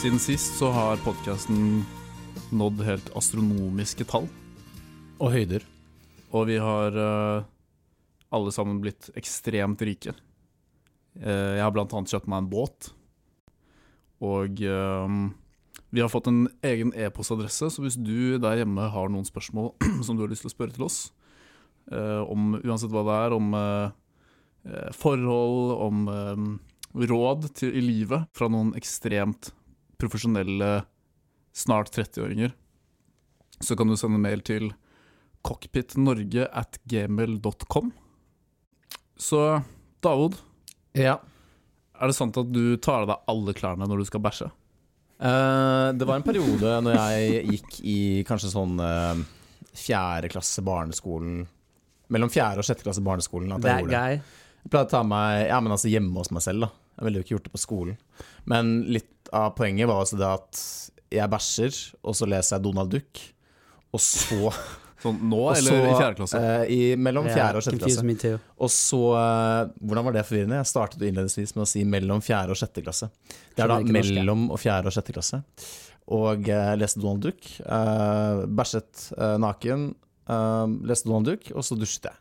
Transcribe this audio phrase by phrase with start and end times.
[0.00, 1.82] Siden sist så har podkasten
[2.56, 4.30] nådd helt astronomiske tall.
[5.20, 5.66] Og høyder.
[6.32, 7.42] Og vi har uh,
[8.32, 10.14] alle sammen blitt ekstremt rike.
[11.20, 12.88] Uh, jeg har blant annet kjøpt meg en båt.
[14.24, 15.20] Og uh,
[15.92, 19.74] vi har fått en egen e-postadresse, så hvis du der hjemme har noen spørsmål
[20.06, 21.02] som du har lyst til å spørre til oss,
[21.90, 23.54] om uansett hva det er, om
[24.96, 26.04] forhold, om
[26.94, 29.50] råd til, i livet fra noen ekstremt
[30.00, 30.70] profesjonelle
[31.56, 32.52] snart 30-åringer,
[33.60, 34.70] så kan du sende mail til
[35.44, 37.92] cockpitnorge at gmail.com.
[39.20, 39.40] Så
[40.04, 40.36] Davod,
[40.96, 41.18] Ja.
[42.00, 44.50] er det sant at du tar av deg alle klærne når du skal bæsje?
[45.20, 48.78] Uh, det var en periode når jeg gikk i kanskje sånn
[49.76, 51.42] fjerde klasse barneskolen
[52.10, 53.98] Mellom fjerde og sjette klasse barneskolen at jeg That gjorde det.
[54.00, 54.40] guy.
[54.64, 56.70] Jeg pleide å ta meg Ja, men altså hjemme hos meg selv, da.
[56.96, 57.98] Jeg ville jo ikke gjort det på skolen.
[58.50, 60.60] Men litt av poenget var også det at
[61.10, 63.24] jeg bæsjer, og så leser jeg Donald Duck,
[63.90, 64.50] og så
[65.00, 66.40] Sånn nå, og eller så, i fjerde klasse?
[66.44, 68.32] Uh, i, mellom fjerde og sjette klasse.
[68.60, 70.58] Og så uh, Hvordan var det forvirrende?
[70.58, 73.08] Jeg startet innledningsvis med å si mellom fjerde og sjette klasse.
[73.56, 75.40] Det er da mellom og fjerde og sjette klasse.
[76.12, 77.48] Og uh, leste Donald Duck.
[78.60, 79.06] bæsjet
[79.40, 79.92] naken.
[80.84, 82.20] leste Donald Duck, og så dusjet jeg.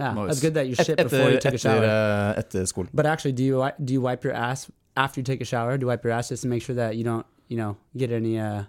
[0.00, 0.28] Yeah, Nice.
[0.28, 2.38] that's good that you Et, shit before etter, you take a etter, shower.
[2.40, 2.88] etter skolen.
[2.94, 5.76] But actually, do you do you wipe your ass after you take a shower?
[5.76, 8.10] to you wipe your ass just to make sure that you don't you know get
[8.12, 8.38] any?
[8.38, 8.64] Uh...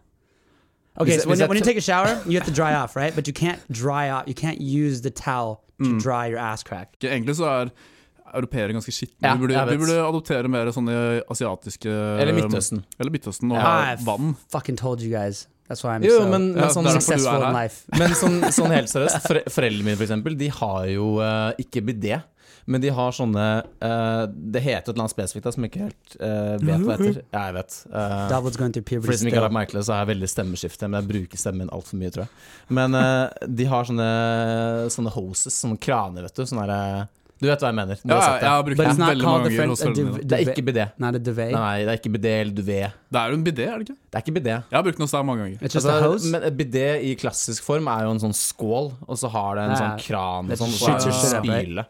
[0.99, 2.45] Okay, Is so that- when, you- that when you t- take a shower, you have
[2.45, 3.15] to dry off, right?
[3.15, 4.23] But you can't dry off.
[4.27, 6.95] You can't use the towel to dry your ass crack.
[7.01, 7.71] Egentlig så er
[8.33, 9.27] europeere ganske skitne.
[9.27, 10.93] Ja, vi, burde, vi burde adoptere mer sånne
[11.29, 11.89] asiatiske
[12.21, 12.83] Eller Midtøsten.
[12.99, 13.73] Eller Midtøsten og Ja.
[13.95, 14.35] I've vann.
[14.51, 15.47] fucking told you guys.
[15.69, 17.85] That's why I'm Jo, so men, men sånn successful in life.
[17.99, 21.81] Men sånn, sånn helt seriøst, fore, foreldrene mine for eksempel, de har jo uh, ikke
[21.87, 22.17] bidé.
[22.65, 23.45] Men de har sånne
[23.83, 26.97] uh, Det heter et eller annet spesifikt da, som jeg ikke helt uh, vet hva
[26.99, 27.17] heter.
[27.33, 27.79] Ja, jeg vet.
[27.89, 28.29] Uh,
[29.03, 31.01] for de som ikke har lagt merke til det, så har jeg veldig stemmeskifte, men
[31.01, 32.31] jeg bruker stemmen altfor mye, tror jeg.
[32.73, 34.07] Men eh, de har sånne,
[34.93, 36.45] sånne hoses, sånne kraner, vet du.
[36.47, 37.09] Sånne der,
[37.43, 37.99] Du vet hva jeg mener?
[37.99, 38.49] Ja, jeg det.
[38.49, 40.23] har brukt den veldig mange ganger hos mine.
[40.23, 40.85] Det er ikke bidé.
[41.03, 43.01] Nei, det er ikke bidé eller duvet.
[43.11, 43.97] Det er jo en bidé, er det ikke?
[44.07, 44.53] Det er ikke bidé.
[44.55, 45.57] Jeg har brukt den hos deg mange ganger.
[45.59, 46.31] It's just Altså, a hose.
[46.31, 49.67] Men et bidé i klassisk form er jo en sånn skål, og så har det
[49.67, 51.85] en sånn kran og sånn, og så er det up, spyle.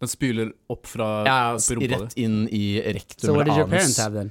[0.00, 3.98] Den spyler opp fra Ja, rumpa rett inn i rektum So what your parents anus.
[3.98, 4.30] have then?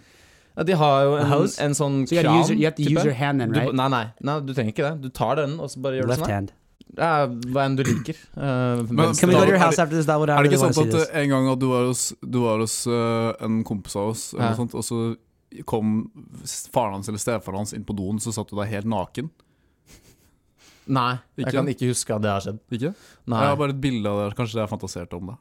[0.58, 1.34] Ja, de har jo en,
[1.68, 2.40] en sånn So kran.
[2.42, 2.98] use you have to type.
[2.98, 5.02] use your hand then, Du, nei, nei, nei, du trenger ikke det.
[5.04, 6.34] Du tar den, og så bare gjør du Left sånn.
[6.34, 6.52] hand.
[6.98, 8.18] Ja, hva enn du liker.
[8.36, 10.06] Uh, Men- Can we go to your house det- after this?
[10.08, 11.08] That would Er det ikke sant at this.
[11.14, 14.34] eh, en gang at du var hos, du var hos uh, en kompis av oss,
[14.34, 14.56] eller Ja.
[14.56, 15.16] sånt, og så
[15.66, 16.10] kom
[16.74, 19.30] faren hans eller stefaren hans inn på doen, så satt du der helt naken?
[20.90, 22.60] Nei, jeg kan ikke huske at det har skjedd.
[22.74, 22.96] Ikke?
[23.30, 23.40] Nei.
[23.44, 24.36] Jeg har bare et bilde av det.
[24.38, 25.38] Kanskje det er fantasert om det.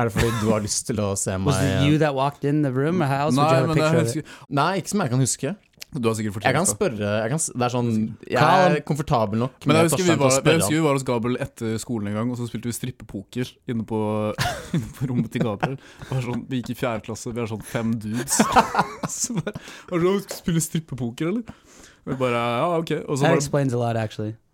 [0.00, 2.46] Er det fordi du har lyst til å se meg Was it you that walked
[2.48, 4.32] in the room, how else would you Nei, have a men det picture of it?
[4.48, 5.52] Nei, ikke som jeg kan huske.
[5.92, 6.76] du har sikkert Jeg kan fortjent det.
[6.78, 7.90] spørre jeg kan, Det er sånn
[8.32, 11.38] Jeg er komfortabel nok Men jeg husker, vi var, jeg husker vi var hos Gabriel
[11.44, 14.00] etter skolen en gang, og så spilte vi strippepoker inne på,
[14.78, 15.76] inne på rommet til Gabriel.
[16.08, 18.40] Sånn, vi gikk i fjerde klasse, vi er sånn fem dudes.
[19.20, 19.52] så bare,
[19.90, 21.58] og så sånn, spille strippepoker, eller?
[22.02, 22.94] Og vi bare, ja, ok.
[23.04, 23.98] Og så var det, explains lot,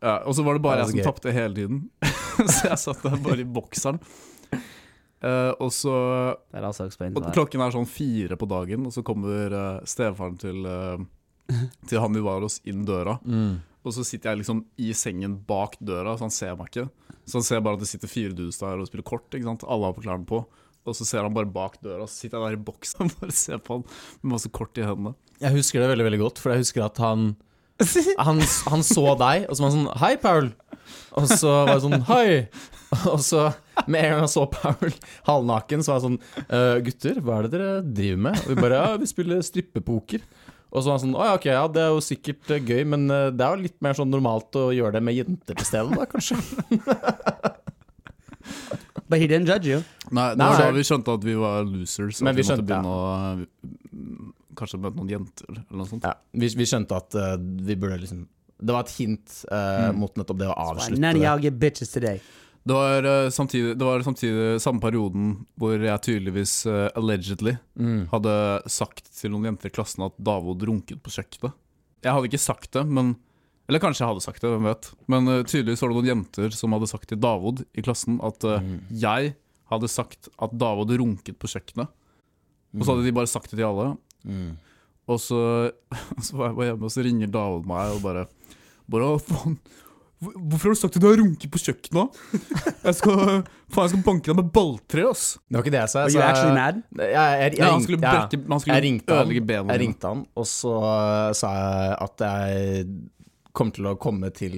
[0.03, 1.79] ja, og så var det bare jeg som tapte hele tiden.
[2.51, 4.03] så jeg satt der bare i bokseren.
[5.19, 5.95] Eh, og så
[6.55, 7.31] er og.
[7.35, 11.59] Klokken er sånn fire på dagen, og så kommer uh, stefaren til, uh,
[11.89, 13.19] til han vi var hos, inn døra.
[13.27, 13.59] Mm.
[13.87, 16.89] Og så sitter jeg liksom i sengen bak døra, så han ser meg ikke.
[17.29, 19.27] Så han ser bare at det sitter fire dudes der og spiller kort.
[19.33, 19.67] ikke sant?
[19.69, 20.43] Alle har på klærne på.
[20.89, 23.35] Og så ser han bare bak døra, så sitter jeg der i boksen og bare
[23.37, 23.85] ser på han
[24.23, 25.15] med masse kort i hendene.
[25.43, 27.35] Jeg husker det veldig veldig godt, for jeg husker at han
[28.27, 30.49] Han, han så deg, og så var han sånn Hei, Paul!
[31.19, 32.29] Og så var det sånn Hei!
[33.13, 33.51] Og så,
[33.85, 34.93] med en gang jeg så Paul
[35.27, 38.45] halvnaken, så var jeg sånn «Øh, Gutter, hva er det dere driver med?
[38.45, 40.25] Og vi bare Ja, vi spiller strippepoker.
[40.69, 42.83] Og så var han sånn Å ja, ok, ja, det er jo sikkert eh, gøy,
[42.95, 45.69] men eh, det er jo litt mer sånn normalt å gjøre det med jenter til
[45.69, 46.37] stede, da, kanskje.
[49.09, 49.81] But he didn't judge you.
[50.13, 52.21] Nei, det var da vi skjønte at vi var losers.
[52.21, 52.99] Men vi, vi måtte skjønte, begynne å
[53.39, 56.05] mm, Kanskje møte noen jenter, eller noe sånt.
[56.05, 58.25] Ja, vi, vi skjønte at uh, vi burde liksom
[58.59, 61.23] Det var et hint eh, mot nettopp det å avslutte none det.
[61.25, 62.21] y'all get bitches today.
[62.69, 68.09] Det var, uh, samtidig, det var samtidig samme perioden hvor jeg tydeligvis uh, allegedly Mm.
[68.11, 68.35] hadde
[68.69, 71.55] sagt til noen jenter i klassen at Davod runket på kjøkkenet.
[72.05, 73.15] Jeg hadde ikke sagt det, men
[73.69, 74.91] Eller kanskje jeg hadde sagt det, hvem vet.
[75.13, 78.41] Men uh, tydeligvis var det noen jenter som hadde sagt til Davod i klassen at
[78.45, 78.81] Mm.
[78.91, 79.35] jeg
[79.71, 81.89] hadde sagt at Davod runket på kjøkkenet.
[82.77, 83.91] Og så hadde de bare sagt det til alle.
[84.25, 84.57] Mm.
[85.09, 85.41] Og så,
[86.27, 88.27] så var jeg bare hjemme, og så ringer Davod meg og bare
[88.93, 89.59] bare, faen,
[90.19, 92.17] Hvorfor har du sagt at du har runket på kjøkkenet?
[92.89, 93.21] Jeg skal,
[93.71, 95.27] faen, jeg skal banke deg med balltre, ass.
[95.47, 96.03] Det var ikke det jeg sa.
[96.11, 96.81] Jeg, actually mad?
[96.99, 100.11] Jeg, jeg, jeg, Ja, han skulle, han skulle jeg ringte han, ødelegge benene jeg ringte
[100.11, 102.97] han, og så uh, sa jeg at jeg
[103.61, 104.57] kom til å komme til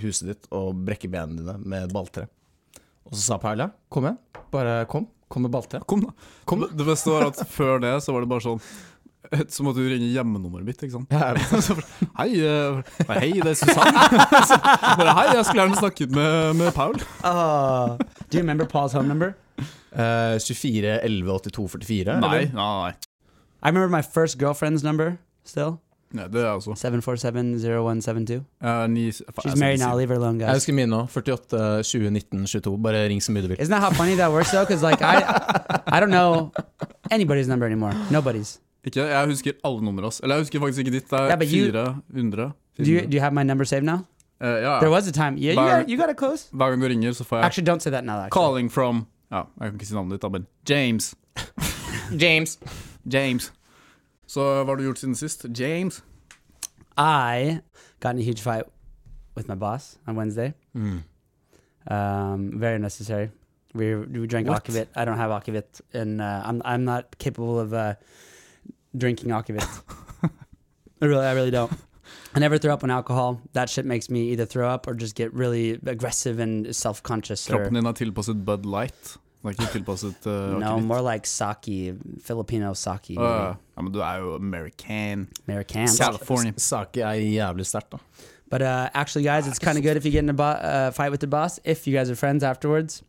[0.00, 2.24] huset ditt og brekke benene dine med balltre.
[3.08, 4.20] Og så sa Paula kom igjen.
[4.52, 5.10] Bare kom.
[5.32, 5.80] Kom med balltre.
[5.88, 6.68] Kom, da.
[6.72, 8.64] Det beste var at før det så var det bare sånn
[9.54, 11.12] Så måtte du ringe hjemmenummeret mitt, ikke sant.
[11.12, 11.32] Ja.
[11.66, 11.76] Så
[12.18, 12.82] hei, eh,
[13.12, 14.02] hei, det er Susanne.
[14.50, 16.98] Så bare, hei, jeg skulle gjerne snakket med, med Paul.
[17.24, 17.96] Uh,
[18.28, 19.32] Do you remember Paul's home number?
[19.92, 22.18] Uh, 24 11 82 44?
[22.20, 22.92] Nei, nei, nei.
[23.62, 25.78] I remember my first girlfriend's number still.
[26.12, 28.34] nei det er altså 747-0172.
[28.60, 29.94] eh, ni, She's married now.
[29.96, 30.54] Leave her alone, Jeg guys.
[30.60, 31.06] husker min òg.
[31.08, 32.74] 48 20 19 22.
[32.84, 33.56] Bare ring så mye du vil.
[33.60, 34.64] Isn't that how funny that works though?
[34.66, 35.22] Because like I,
[35.86, 36.52] I don't know
[37.10, 37.94] anybody's number anymore.
[38.10, 38.58] Nobody's.
[38.84, 39.00] Ikke?
[39.06, 40.20] Jeg husker alle numrene hans.
[40.22, 41.10] Eller jeg husker faktisk ikke ditt.
[41.10, 42.52] Det er yeah, you- 400.
[42.78, 43.94] Do you do you have my number saved now?
[44.40, 44.90] Uh, ja, There ja.
[44.90, 45.36] was a time.
[45.38, 46.48] Yeah, you Bar- got, you got it close.
[46.52, 48.14] Hver gang du ringer, så får jeg Actually, don't say that now.
[48.14, 48.30] Actually.
[48.42, 51.14] 'calling from' Ja, jeg kan ikke si navnet ditt, da, men James.
[52.22, 52.58] James.
[53.12, 53.52] James.
[54.26, 55.46] Så hva har du gjort siden sist?
[55.58, 56.02] James?
[56.98, 57.58] I
[58.00, 58.64] got in a huge fight
[59.36, 60.52] with my boss on Wednesday.
[60.76, 61.02] Mm.
[61.90, 63.30] Um, very necessary.
[63.74, 64.86] We we drank akivit.
[64.96, 67.94] I don't have akivit, and uh, I'm I'm not capable of uh,
[68.96, 69.66] drinking akivit.
[71.02, 71.72] I really, I really don't.
[72.34, 73.40] I never throw up on alcohol.
[73.52, 77.50] That shit makes me either throw up or just get really aggressive and self-conscious.
[77.50, 79.16] Or, Kroppen din er tilpasset Bud Light.
[79.42, 80.84] Den er ikke tilpasset uh, no, akevitt.
[80.84, 83.56] more like sake, Filipino sake, Å, ja.
[83.76, 85.26] ja, men du er jo American.
[85.48, 85.88] American.
[85.98, 86.54] California.
[86.56, 87.98] Saker er jævlig sterkt, da.
[88.48, 90.90] But uh, actually, guys, it's kind of good if you get in a bo- uh,
[90.92, 91.58] fight with the boss.
[91.64, 93.02] If you guys are friends afterwards,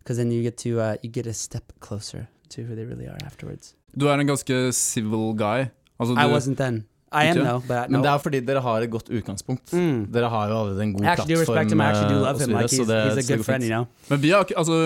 [0.00, 3.06] because then you get to uh, you get a step closer to who they really
[3.06, 3.75] are afterwards.
[3.98, 5.66] Du er en ganske civil guy.
[5.98, 6.84] Altså, du, I wasn't then.
[7.12, 8.02] I am now, but Men no.
[8.02, 9.72] det er fordi dere har et godt utgangspunkt.
[9.72, 10.06] Mm.
[10.12, 11.56] Dere har jo allerede en god I actually do plattform.
[11.56, 11.80] respect him.
[11.80, 12.50] I actually do love him.
[12.50, 13.86] Like he's, he's a good friend, you know.
[14.10, 14.76] Men vi har, altså,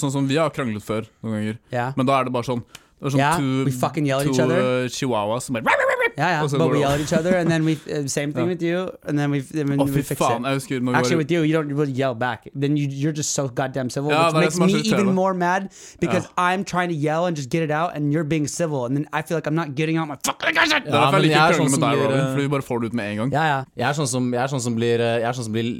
[0.00, 1.58] sånn som vi har kranglet før noen ganger.
[1.70, 2.64] Yeah, Men da er det bare sånn
[2.98, 6.30] Det er sånn Yeah, to, we fucking yell at to each uh, som bare yeah,
[6.30, 6.40] yeah.
[6.42, 8.90] Also But we yell at each other, and then we uh, same thing with you,
[9.04, 10.46] and then we then oh, we fix faen.
[10.46, 10.54] it.
[10.54, 12.48] Husker Actually, with you, you don't really yell back.
[12.54, 15.70] Then you you're just so goddamn civil, which makes me even more mad
[16.00, 16.26] because.
[16.38, 19.06] I'm trying to yell and just get it out, and you're being civil, and then
[19.12, 20.84] I feel like I'm not getting out my fucking aggression.
[20.84, 22.20] Derfor jeg liker er krangle sånn med deg, som Robin.
[22.20, 23.32] eh, Fordi vi bare får det ut med en gang.
[23.32, 23.64] Yeah, yeah.
[23.82, 25.72] Jeg er sånn som, jeg er sånn som, blir, eh, jeg er sånn som blir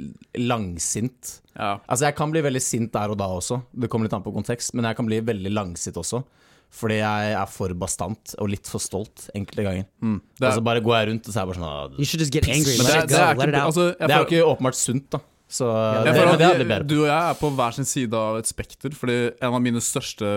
[0.49, 1.31] langsint.
[1.55, 1.71] Ja.
[1.89, 4.33] Altså Jeg kan bli veldig sint der og da også, det kommer litt an på
[4.35, 6.23] kontekst, men jeg kan bli veldig langsint også.
[6.69, 9.87] Fordi jeg er for bastant og litt for stolt enkelte ganger.
[10.05, 10.19] Mm.
[10.37, 12.21] Er, så bare går jeg rundt og så er jeg bare sånn ah, You should
[12.21, 12.75] just get angry.
[12.77, 15.21] det, it det er ikke altså, Det er jo ikke åpenbart sunt, da.
[15.49, 16.83] Så jeg det, det er at bedre.
[16.85, 18.93] Du og jeg er på hver sin side av et spekter.
[18.93, 20.29] Fordi en av mine største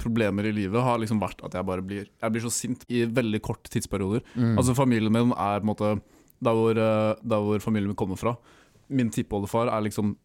[0.00, 3.04] problemer i livet har liksom vært at jeg bare blir Jeg blir så sint i
[3.08, 4.24] veldig korte tidsperioder.
[4.34, 4.56] Mm.
[4.60, 5.92] Altså Familien min er på en måte
[6.40, 8.36] Der hvor, eh, der hvor familien min kommer fra.
[8.88, 10.16] Min tippoldefar er liksom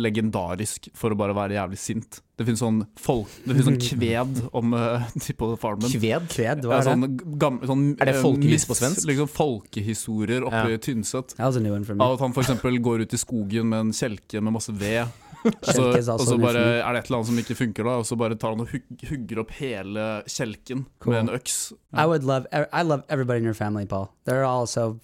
[0.00, 2.20] legendarisk for å bare være jævlig sint.
[2.40, 5.06] Det finnes sånn folk Det finnes sånn kved om uh,
[5.36, 5.92] på farmen.
[5.92, 6.28] Kved?
[6.32, 6.88] Kved, hva er det?
[6.88, 9.04] sånn, gam, sånn, Er det eh, folkevis på svensk?
[9.10, 10.76] Liksom folkehistorier oppe Ja.
[10.76, 11.36] i Tynset.
[11.36, 12.04] That was a new one for me.
[12.04, 12.54] Av at han f.eks.
[12.80, 15.06] går ut i skogen med en kjelke med masse ved.
[15.64, 18.16] Så, og så bare er det et eller annet som ikke funker, da og så
[18.20, 21.14] bare tar han og hugg, hugger opp hele kjelken Cool.
[21.14, 21.54] med en øks.
[21.96, 22.44] I would love.
[22.52, 24.10] I love everybody in your family, Paul.
[24.28, 24.98] They're all so.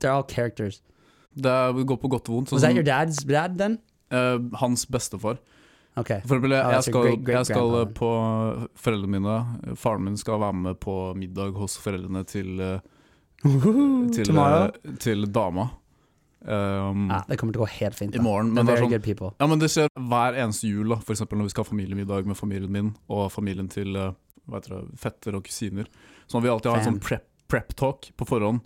[0.00, 0.80] They're all characters.
[1.36, 1.52] Det
[1.84, 2.48] går på godt og vondt.
[2.52, 3.76] Sånn Was that your dad's dad then?
[4.10, 5.38] Eh, hans bestefar.
[5.96, 6.20] Okay.
[6.26, 8.08] For eksempel, jeg, Oh, jeg skal, jeg skal på
[8.74, 12.80] foreldrene mine Faren min skal være med på middag hos foreldrene til, eh,
[14.16, 15.68] til, eh, til dama.
[16.44, 18.16] Um, Ah, det kommer til å gå helt fint.
[18.16, 18.52] I morgen.
[18.52, 19.32] Men det er sånn.
[19.40, 20.96] Ja, men det skjer hver eneste jul, da.
[20.96, 24.12] Eksempel når vi skal ha familiemiddag med familien min og familien til uh,
[25.00, 25.86] fetter og kusiner.
[26.26, 28.60] Så må vi alltid ha en sånn prep, prep talk på forhånd.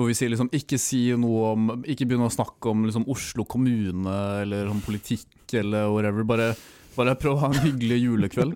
[0.00, 3.44] Hvor vi sier liksom ikke si noe om Ikke begynne å snakke om liksom Oslo
[3.44, 6.24] kommune eller om politikk eller whatever.
[6.24, 6.46] Bare,
[6.96, 8.54] bare prøv å ha en hyggelig julekveld.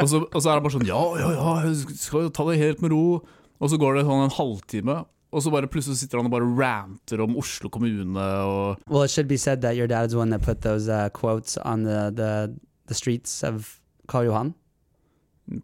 [0.00, 2.56] og, så, og så er det bare sånn Ja, ja, ja, jeg skal ta det
[2.62, 3.20] helt med ro.
[3.60, 4.96] Og så går det sånn en halvtime,
[5.32, 9.12] og så bare plutselig sitter han og bare ranter om Oslo kommune og Well, it
[9.12, 12.10] should be said that your dad's the one that put those uh, quotes on the,
[12.12, 12.30] the
[12.86, 14.54] the streets of Karl Johan.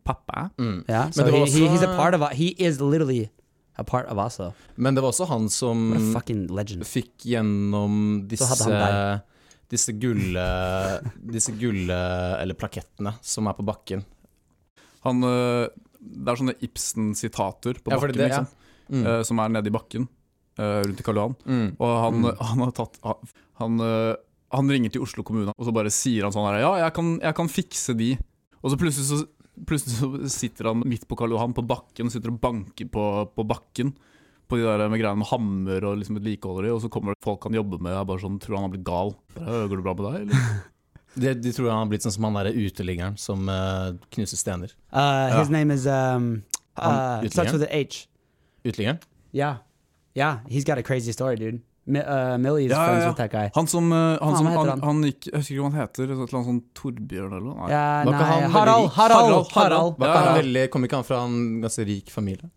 [0.05, 0.51] Pappa.
[0.59, 0.85] Mm.
[0.89, 1.59] Yeah, so he, også...
[1.59, 2.29] he, he's a part of.
[2.33, 3.31] He is literally
[3.79, 4.51] a part of Oslo.
[4.77, 6.85] Men det var også han som What a fucking legend.
[6.85, 9.23] fikk gjennom disse
[9.73, 10.43] Disse gulle
[11.33, 11.97] Disse gulle
[12.43, 14.05] Eller plakettene som er på bakken.
[15.07, 18.29] Han, øh, det er sånne Ibsen-sitater på Ja, bakken, det- ja.
[18.29, 18.47] liksom,
[18.93, 19.07] Mm.
[19.07, 20.09] øh, som er nede i bakken
[20.59, 21.35] øh, rundt i Karl Johan.
[21.47, 21.77] Mm.
[21.81, 22.37] Og han, Mm.
[22.41, 23.17] han har tatt Han,
[23.79, 24.17] han,
[24.53, 27.19] han ringer til Oslo kommune, og så bare sier han sånn her Ja, jeg kan,
[27.21, 28.19] jeg kan fikse de.
[28.63, 29.27] Og så plutselig så
[29.69, 33.05] Plutselig så sitter han midt på Karl Johan, på bakken, sitter og banker på,
[33.37, 33.93] på bakken.
[34.49, 37.25] På de der med greiene med hammer og liksom et de, og så kommer det
[37.25, 39.13] folk han jobber med, og er bare sånn Tror han har blitt gal.
[39.37, 40.61] Går det bra med deg, eller?
[41.13, 44.71] De, de tror han har blitt sånn som han derre uteliggeren som uh, knuser stener.
[44.89, 45.59] Uh, his Ja.
[45.59, 46.31] name is um,
[46.79, 48.07] uh, Han- starts with an H.
[48.65, 48.97] Uteliggeren?
[49.37, 49.59] Yeah,
[50.17, 50.39] yeah.
[50.49, 51.61] He's got a crazy story, dude.
[51.85, 53.09] Mi- uh, Millie is Ja, friends ja.
[53.11, 53.51] with that guy.
[53.55, 54.83] Han som, uh, han, som han, han?
[54.87, 56.05] han gikk Jeg husker ikke hva han heter.
[56.05, 57.57] Et eller annet sånn Torbjørn eller noe?
[57.59, 57.69] Nei.
[57.69, 58.05] nei.
[58.07, 58.91] Var ikke han veldig Harald?
[58.99, 59.95] Harald, Harald, Harald.
[59.99, 62.51] Var ikke han veldig, Kom ikke han fra en ganske rik familie?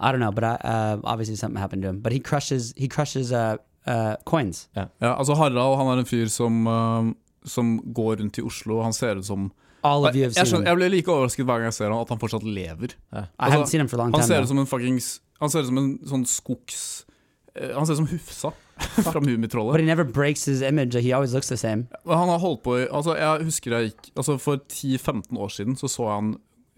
[0.00, 2.00] I don't know, but I, uh, obviously something happened to him.
[2.00, 4.68] But he crushes, he crushes uh, uh, coins.
[4.74, 7.10] Ja, altså Harald han er en fyr som, eh,
[7.44, 9.50] som går rundt i Oslo, og han ser ut som
[9.82, 11.92] All of you jeg, have seen skjønner, jeg blir like overrasket hver gang jeg ser
[11.92, 12.96] han at han fortsatt lever.
[13.12, 15.52] I altså, haven't seen him for a long Han ser ut som en fuckings Han
[15.52, 17.09] ser ut som en sånn skogs eh,
[17.54, 18.52] Han ser ut som Hufsa
[19.04, 19.80] fra But Mummitrollet.
[19.80, 20.94] he never breaks his image.
[20.96, 21.88] He always looks the same.
[22.06, 25.76] Han har holdt på i Altså Jeg husker jeg gikk Altså For 10-15 år siden
[25.76, 26.30] så så jeg han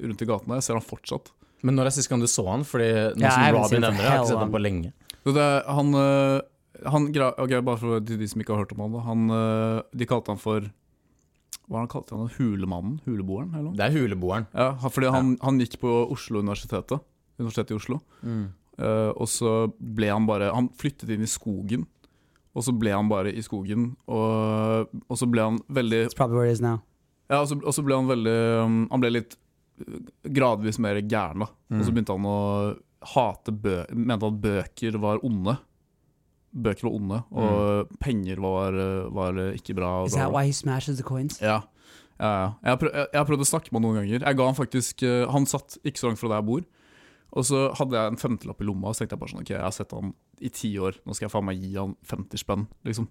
[0.02, 0.56] rundt i gatene.
[0.58, 1.30] Jeg ser han fortsatt.
[1.62, 2.64] Men når er sist gang du så han?
[2.66, 4.92] Fordi nå Ja, som Robin nevner det, jeg har ikke sett han på lenge.
[5.22, 6.40] Så det, han øh,
[6.90, 9.30] Han okay, Ok, Bare for de, de som ikke har hørt om han da Han
[9.30, 10.66] øh, De kalte han for
[11.68, 12.32] Hva han kalte han?
[12.38, 12.96] Hulemannen?
[13.06, 13.52] Huleboeren?
[13.54, 13.76] Eller noe?
[13.78, 14.48] Det er huleboeren.
[14.56, 16.98] Ja, fordi han, han gikk på Oslo universitetet
[17.38, 18.42] Universitetet i Oslo Eh,
[18.80, 21.82] Og så ble han bare Han flyttet inn i skogen
[22.56, 26.40] Og så ble han bare i skogen Og, og så ble han veldig It's probably
[26.40, 26.80] where he is now.
[27.28, 29.36] Ja, og så, og så ble han veldig um, Han ble litt
[29.84, 31.50] uh, gradvis mer gæren da.
[31.72, 32.38] Og så begynte han å
[33.12, 35.56] hate bø Mente at bøker var onde.
[36.52, 38.76] Bøker var onde Og penger var,
[39.16, 41.40] var ikke bra Is that why he smashes the coins?
[41.40, 41.62] Ja,
[42.18, 42.50] ja, ja.
[42.62, 44.26] Jeg, har prøv, jeg, jeg har prøvd å snakke med han noen ganger.
[44.28, 46.68] Jeg ga han faktisk uh, Han satt ikke så langt fra der jeg bor
[47.32, 49.52] Og så hadde jeg en femtelapp i lomma Og så tenkte jeg bare sånn Ok,
[49.54, 50.10] jeg har sett han
[50.44, 53.06] i ti år Nå skal jeg faen meg gi han 50 spenn Liksom.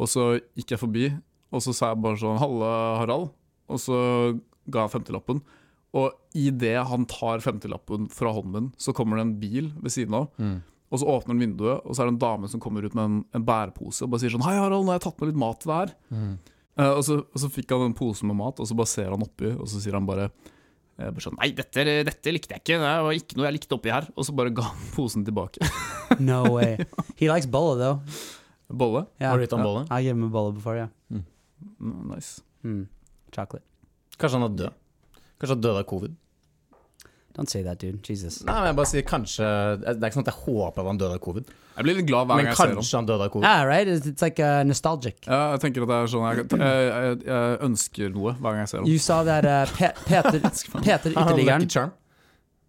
[0.00, 0.24] Og så
[0.56, 1.04] gikk jeg forbi
[1.52, 2.70] Og så sa jeg bare sånn Halla
[3.02, 3.34] Harald.
[3.68, 3.98] Og så
[4.70, 5.42] ga jeg femtelappen
[5.94, 6.08] Og
[6.40, 10.16] i det han tar femtelappen fra hånden min Så kommer det en bil ved siden
[10.22, 10.30] av.
[10.94, 13.04] Og så åpner han vinduet Og så er det en dame som kommer ut med
[13.04, 15.42] en, en bærepose Og bare sier sånn Hei Harald, nå har jeg tatt med litt
[15.44, 15.94] mat til deg her.
[16.74, 19.12] Eh, og, så, og så fikk han en pose med mat, og så bare ser
[19.14, 20.24] han oppi, og så sier han bare
[20.98, 22.78] eh, bare sånn, Nei, dette, dette likte jeg ikke.
[22.82, 24.08] Det var ikke noe jeg likte oppi her.
[24.14, 25.60] Og så bare ga han posen tilbake.
[26.20, 26.76] No way.
[27.18, 27.98] he likes bolle, though.
[28.70, 29.06] Bolle.
[29.18, 29.32] Yeah.
[29.32, 29.84] Har du gitt ham bolle?
[29.90, 30.90] I gave him a bolle before, yeah.
[31.80, 32.42] Mm, nice.
[32.62, 32.84] Mm.
[33.34, 33.64] Chocolate.
[34.20, 34.76] Kanskje han er død?
[35.40, 36.14] Kanskje han døde av covid?
[37.34, 37.98] Don't say that, dude.
[38.06, 38.44] Jesus.
[38.46, 39.46] Nei, men jeg bare sier kanskje
[39.82, 42.28] Det er ikke sånn at jeg håper han døde av covid, Jeg blir litt glad
[42.28, 42.76] hver men gang jeg ser ham.
[42.78, 43.48] kanskje han døde av covid.
[43.50, 43.88] Ah, right?
[43.90, 45.18] It's, it's like uh, nostalgic.
[45.26, 48.62] Ja, jeg tenker at det er sånn Jeg, jeg, jeg, jeg ønsker noe hver gang
[48.62, 48.86] jeg ser ham.
[48.92, 50.38] You saw that uh, Pe Peter,
[50.86, 51.92] Peter Charm.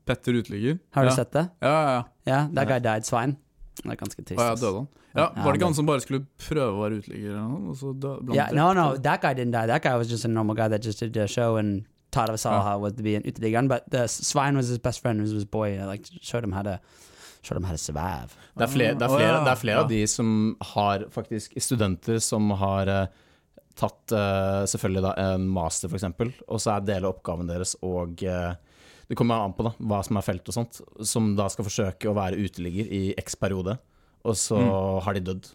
[0.05, 0.77] Petter uteligger.
[0.98, 1.15] Har du ja.
[1.15, 1.45] sett det?
[1.62, 2.03] Ja, ja, ja.
[2.25, 3.05] Yeah, that guy died.
[3.05, 3.38] Svein.
[3.84, 4.39] Det er ganske trist.
[4.41, 4.88] Ja, jeg døde han.
[5.15, 7.29] Ja, Ja, Var det ikke han som bare skulle prøve å være uteligger?
[7.31, 9.65] eller noe, Og så døde, Yeah, no, no, that guy didn't die.
[9.69, 12.81] That guy was just a normal guy that just did a show and how it
[12.81, 13.67] was to be an Ytterliggeren.
[13.67, 15.22] But the Svein was his best friend.
[15.22, 15.77] Was his boy.
[15.86, 16.79] Like showed him how to
[17.43, 18.34] showed him how to survive.
[18.57, 20.29] Det er flere, det er flere, det er flere av de som
[20.74, 23.07] har faktisk studenter som har eh,
[23.77, 26.07] tatt eh, selvfølgelig da en master, f.eks.,
[26.48, 28.55] og så er deler av oppgaven deres og eh,
[29.07, 32.10] Det kommer an på da, hva som er felt og sånt, som da skal forsøke
[32.10, 33.77] å være uteligger i x periode,
[34.25, 35.01] og så Mm.
[35.05, 35.51] har de dødd.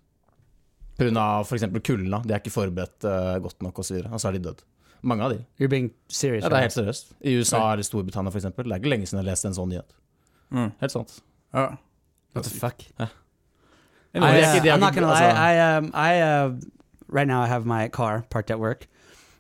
[1.00, 1.24] Pga.
[1.42, 1.64] f.eks.
[1.82, 2.10] kulden.
[2.12, 2.20] da.
[2.22, 3.02] De er ikke forberedt
[3.42, 4.62] godt nok, og så, videre, Og så har de dødd.
[5.02, 5.44] Mange av de.
[5.58, 6.42] You're being serious.
[6.44, 6.74] Ja, det er right?
[6.74, 7.12] helt seriøst.
[7.24, 8.44] I USA eller Storbritannia, f.eks.
[8.44, 9.94] Det er ikke lenge siden jeg leste en sånn nyhet.
[10.50, 10.72] Mm.
[10.80, 11.20] Helt sant.
[11.54, 11.66] Ja.
[12.34, 12.82] What the fuck?
[12.98, 13.06] Ja.
[14.14, 15.30] I, Det er ikke- det er am not gonna lie.
[15.30, 16.52] I um I uh
[17.08, 18.86] right now I have my car parked at work,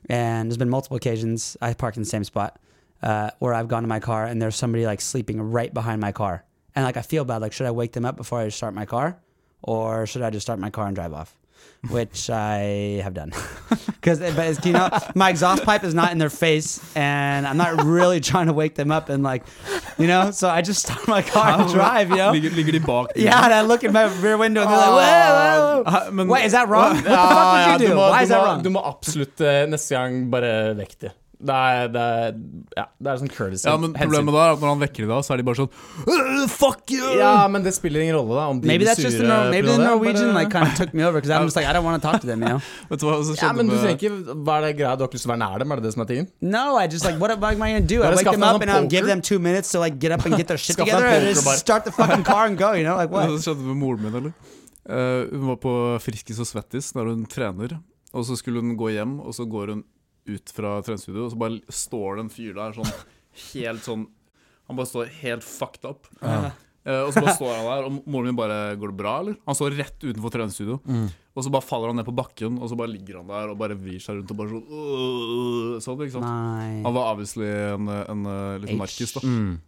[0.08, 2.58] and there's been multiple occasions I parked in the same spot
[3.02, 6.12] uh, where I've gone to my car and there's somebody like sleeping right behind my
[6.12, 7.42] car, and like I feel bad.
[7.42, 9.16] Like, should I wake them up before I start my car,
[9.62, 11.36] or should I just start my car and drive off?
[11.88, 13.32] Which I have done,
[13.86, 17.82] because but you know my exhaust pipe is not in their face, and I'm not
[17.84, 19.44] really trying to wake them up and like,
[19.96, 20.30] you know.
[20.30, 22.32] So I just start my car and drive, you know.
[22.32, 23.16] Ligger, ligger de bak?
[23.16, 26.10] Yeah, and I look in my rear window and they're like, whoa, whoa, whoa.
[26.10, 26.96] men- Wait, is that wrong?
[26.96, 27.96] What the fuck would you do?
[27.96, 28.62] Why is that wrong?
[28.62, 31.12] Du må absolutt eh, neste gang bare vekk det.
[31.40, 32.34] Det er, det er,
[32.76, 33.64] ja, det er sånn courtesy.
[33.64, 33.94] Ja, men.
[33.96, 36.42] Problemet da er at når han vekker dem, da, så er de bare sånn «Øh,
[36.52, 37.14] Fuck you!
[37.16, 38.44] Ja, men det spiller ingen rolle, da.
[38.52, 40.68] Om de Maybe blir that's just the sure No, maybe the det, Norwegian like kind
[40.68, 42.44] of took me over because I'm just like I don't want to talk to them,
[42.44, 42.60] you know.
[42.90, 44.92] Vet du hva Ja, men du tenker trenger ikke Hva er det greia?
[44.96, 45.72] Du har ikke lyst til å være nær dem?
[45.72, 46.30] Er det det som er tingen?
[46.40, 48.02] No, I just like what am I gonna do?
[48.06, 50.36] I wake them up and I'll give them two minutes to like get up and
[50.36, 52.72] get their shit together and just start the fucking car and go.
[52.72, 53.28] You know, like what?
[53.30, 54.32] som skjedde med moren min, eller?
[54.90, 57.78] Uh, hun var på Friskis og Svettis, der hun trener.
[58.12, 59.84] Og så skulle hun gå hjem, og så går hun
[60.36, 62.90] ut fra treningsstudio, og så bare står det en fyr der sånn
[63.52, 64.08] helt sånn
[64.70, 66.06] Han bare står helt fucked up.
[66.22, 69.34] Uh, og så bare står han der, og moren min bare 'Går det bra', eller?
[69.44, 70.78] Han står rett utenfor treningsstudio.
[71.34, 73.58] Og så bare faller han ned på bakken, og så bare ligger han der og
[73.58, 76.26] bare vrir seg rundt og bare sånn Sånn, ikke sant?
[76.26, 76.82] Nei.
[76.86, 78.82] Han var obviously en, en, en liten H.
[78.84, 79.22] narkis, da.
[79.26, 79.58] Mm.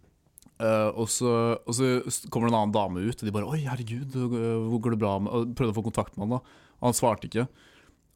[0.63, 1.29] Uh, og, så,
[1.65, 1.87] og så
[2.31, 5.17] kommer det en annen dame ut, og de bare 'Oi, herregud, hvor går det bra?'
[5.19, 6.57] med Og prøvde å få kontakt med han, da.
[6.79, 7.47] Og han svarte ikke.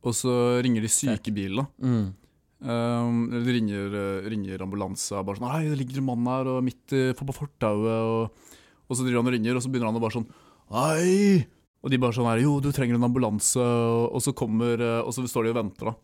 [0.07, 1.67] Og så ringer de sykebilen, da.
[1.83, 2.07] Mm.
[2.57, 6.47] Um, eller ringer, uh, ringer ambulanse og bare sånn 'Hei, det ligger en mann her
[6.55, 8.55] og midt på fortauet', og,
[8.89, 10.29] og så driver han og ringer, og så begynner han å bare sånn
[10.73, 11.45] 'Hei!'
[11.85, 15.05] Og de bare sånn her 'Jo, du trenger en ambulanse', og, og så kommer uh,
[15.05, 15.95] Og så står de og venter, da.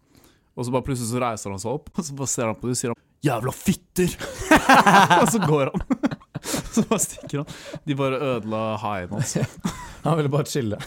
[0.53, 2.69] Og så bare plutselig så reiser han seg opp, og så bare ser han på
[2.69, 4.17] dem og sier han 'Jævla fitter!'
[5.23, 5.87] og så går han.
[6.73, 7.47] så bare stikker han.
[7.87, 9.37] De bare ødela haien hans.
[10.03, 10.77] Han ville bare chille.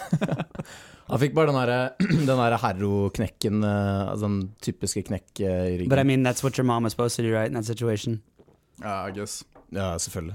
[1.07, 1.81] Han fikk bare den derre
[2.27, 5.91] den der herro-knekken, eh, altså den typiske knekk eh, i ryggen.
[5.93, 7.47] But I mean, that's what your mom was supposed to do, right?
[7.47, 8.23] In that situation.
[8.83, 9.45] Ja, I guess.
[9.73, 10.35] Ja, selvfølgelig.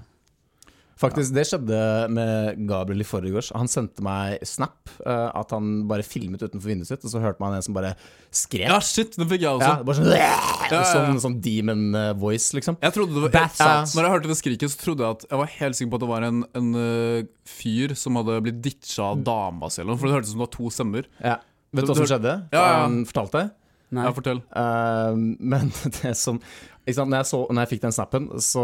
[1.02, 1.78] Faktisk, det skjedde
[2.14, 3.50] med Gabriel i forgårs.
[3.58, 7.42] Han sendte meg snap uh, at han bare filmet utenfor vinduet sitt, og så hørte
[7.42, 7.96] man en som bare
[8.30, 8.68] skrek.
[8.70, 9.72] Ja, shit, den fikk jeg også.
[9.72, 10.82] Ja, bare sånn, ja.
[10.92, 12.78] sånn, sånn demon eh, voice, liksom.
[12.84, 13.88] Jeg trodde det var jeg.
[13.96, 16.06] Når jeg hørte det skriket, så trodde jeg at Jeg var helt sikker på at
[16.06, 20.20] det var en, en uh, fyr som hadde blitt ditcha av dama si, for det
[20.20, 21.10] hørtes ut som det var to stemmer.
[21.18, 21.40] Ja.
[21.72, 22.38] Vet du hva som skjedde?
[22.54, 22.78] Ja, ja.
[22.86, 23.50] Han fortalte?
[23.92, 24.06] Nei.
[24.08, 24.40] Ja, fortell.
[24.56, 25.18] Uh,
[25.52, 26.40] men det som?
[26.88, 28.62] Når, jeg så, når jeg fikk den snappen, så,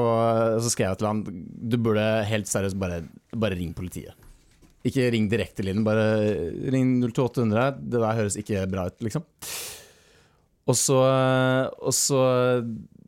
[0.64, 1.20] så skrev jeg til han
[1.70, 3.04] Du burde helt seriøst bare,
[3.38, 4.16] bare ring politiet.
[4.88, 6.06] Ikke ring direktelinjen, bare
[6.74, 7.78] ring 02800.
[7.92, 9.26] Det der høres ikke bra ut, liksom.
[10.68, 10.98] Og så,
[11.80, 12.22] og så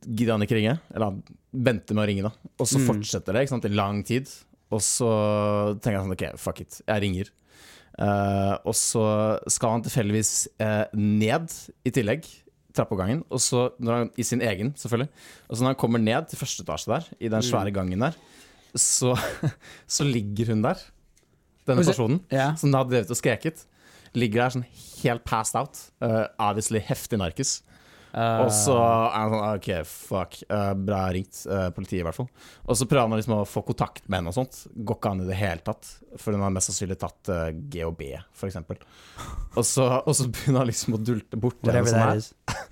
[0.05, 0.77] gidder han ikke ringe.
[0.93, 2.51] Eller han venter med å ringe, da.
[2.59, 2.85] Og så Mm.
[2.91, 3.65] fortsetter det ikke sant?
[3.65, 4.29] i lang tid.
[4.71, 5.09] Og så
[5.81, 6.81] tenker jeg sånn OK, fuck it.
[6.87, 7.31] Jeg ringer.
[7.99, 9.01] Uh, og så
[9.51, 11.49] skal han tilfeldigvis uh, ned
[11.83, 12.23] i tillegg,
[12.79, 13.23] trappeoppgangen.
[13.29, 15.09] Og så, han, I sin egen, selvfølgelig.
[15.49, 18.17] Og så når han kommer ned til første etasje der, i den svære gangen der,
[18.75, 19.13] så,
[19.99, 20.81] så ligger hun der.
[21.69, 22.53] Denne personen Ja.
[22.57, 23.65] som hadde drevet og skreket.
[24.17, 24.65] Ligger der sånn
[25.03, 25.77] helt passed out.
[26.01, 27.59] Uh, obviously heftig narkis.
[28.09, 30.37] Uh, Og så er han sånn OK, fuck.
[30.49, 31.41] Uh, bra ringt.
[31.45, 32.29] Uh, politiet, i hvert fall.
[32.65, 34.63] Og så prøver han liksom å få kontakt med henne og sånt.
[34.73, 35.91] Går ikke an i det hele tatt.
[36.17, 38.05] For hun har mest sannsynlig tatt uh, GHB,
[38.49, 38.81] eksempel.
[39.55, 42.23] Og så, og så begynner han liksom å dulte bort henne sånn her.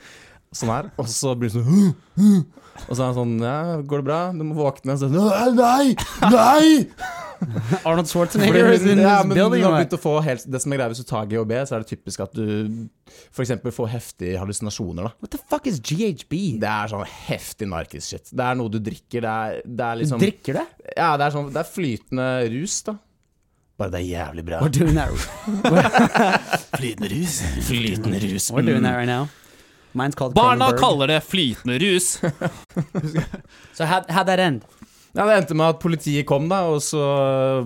[0.57, 0.85] Sånn her.
[0.95, 2.45] Og så blir hun sånn.
[2.87, 4.19] Og så er han sånn Ja, går det bra?
[4.37, 4.95] Du må våkne.
[4.95, 5.95] Og så, «Nei, Nei!
[6.31, 6.85] Nei!
[7.87, 9.63] Arnold Schwarzenegger is in ja, this men building.
[9.65, 9.93] or what?
[9.93, 12.23] å få helt, Det som er greia hvis du tar GHB, så er det typisk
[12.25, 12.87] at du
[13.31, 13.51] f.eks.
[13.75, 15.07] får heftige hallusinasjoner.
[15.09, 16.33] da What the fuck is GHB?
[16.61, 18.31] Det er sånn heftig narkis-shit.
[18.33, 19.21] Det er noe du drikker.
[19.25, 20.65] Det er, det er liksom Drikker det?
[20.95, 22.97] Ja, det er sånn Det er flytende rus, da.
[23.77, 24.59] Bare det er jævlig bra.
[24.65, 25.11] We're doing that.
[26.79, 27.35] Flytende rus.
[27.67, 28.47] Flytende rus.
[28.49, 29.27] We're doing that right now.
[29.93, 30.79] Mine's called Barna Kronenberg.
[30.79, 32.17] kaller det flytende rus.
[33.77, 34.65] So how how'd that end?
[35.15, 37.01] Ja, Det endte med at politiet kom, da, og så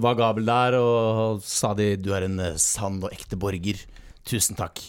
[0.01, 3.81] var Gabel der, og sa de du er en eh, sann og ekte borger.
[4.27, 4.79] Tusen takk.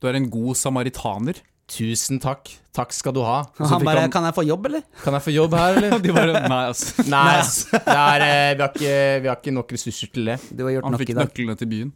[0.00, 1.42] Du er en god samaritaner.
[1.70, 2.52] Tusen takk.
[2.76, 3.40] Takk skal du ha.
[3.56, 4.82] Og så Han bare, han, kan jeg få jobb, eller?
[5.02, 5.98] kan jeg få jobb her, eller?
[6.04, 6.82] De bare, nei, ass.
[7.08, 7.56] Nei, ass.
[7.72, 10.36] Det er, eh, vi, har ikke, vi har ikke nok ressurser til det.
[10.52, 11.30] Du har gjort Han nok fikk i dag.
[11.30, 11.94] nøklene til byen.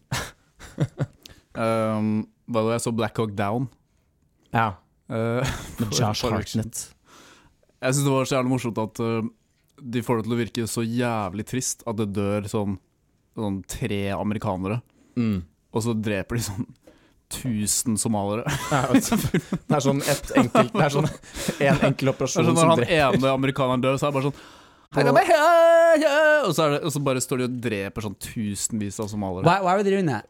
[1.67, 2.15] um,
[2.51, 3.69] By jeg så Black Hawk Down.
[4.55, 4.73] Ja.
[5.11, 5.43] Uh,
[5.79, 6.87] Med Josh Hartnett.
[7.81, 9.21] Jeg syns det var så jævlig morsomt at uh,
[9.83, 12.79] de får det til å virke så jævlig trist at det dør sånn,
[13.37, 14.83] sånn tre amerikanere,
[15.17, 15.43] Mm.
[15.75, 16.67] og så dreper de sånn
[17.31, 18.45] 1000 somaliere.
[18.45, 21.07] Det er sånn ett enkelt Det er sånn
[21.61, 24.31] en enkel er operasjon sånn som Når han ene amerikaneren dør, så er det bare
[24.31, 24.41] sånn
[24.91, 25.37] Og- men hei,
[26.03, 29.07] hei», og, så er det, og så bare står de og dreper sånn tusenvis av
[29.13, 29.45] somaliere.
[29.47, 30.27] Why, why were they doing that?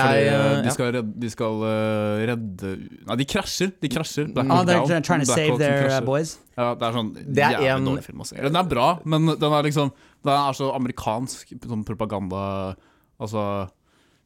[0.00, 0.74] Fordi Jeg, uh, eh, de ja.
[0.76, 2.70] skal, redde, de skal uh, redde
[3.08, 3.72] Nei, de krasjer.
[3.82, 4.32] De krasjer.
[4.32, 5.02] Black Oh, they're Down.
[5.02, 6.38] trying- to Black save their uh, boys?
[6.56, 8.36] Ja, det er sånn Det er jævlig en- dårlig film å se.
[8.36, 9.92] Den er bra, men den er liksom
[10.24, 12.76] Den er så amerikansk sånn propaganda
[13.20, 13.68] Altså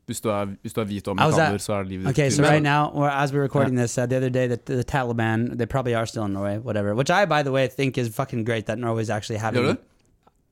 [0.06, 2.42] hvis du, er, hvis du er hvit og amerikaner, så er livet ditt Okay, so
[2.44, 5.66] right now, or as we're recording this, uh, the other day, the, the Taliban, they
[5.66, 6.94] probably are still in Norway, whatever.
[6.94, 9.64] Which I, by the way, think is fucking great that Norway's actually having.
[9.64, 9.78] Gjør du?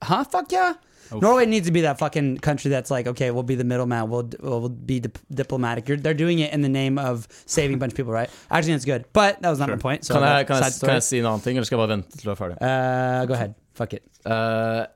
[0.02, 0.24] Huh?
[0.24, 0.74] Fuck yeah.
[1.12, 1.18] Oh.
[1.18, 4.28] Norway needs to be that fucking country that's like, okay, we'll be the middleman, we'll
[4.40, 5.88] we'll be dip- diplomatic.
[5.88, 8.30] You're, they're doing it in the name of saving a bunch of people, right?
[8.50, 9.76] Actually, that's good, but that was not Sure.
[9.76, 10.04] my point.
[10.04, 10.88] So Kan jeg, kan, side jeg, story.
[10.88, 12.56] kan jeg si en annen ting, eller skal jeg bare vente til du er ferdig?
[12.62, 13.54] Uh, go ahead.
[13.74, 14.02] Fuck it.
[14.24, 14.32] Eh,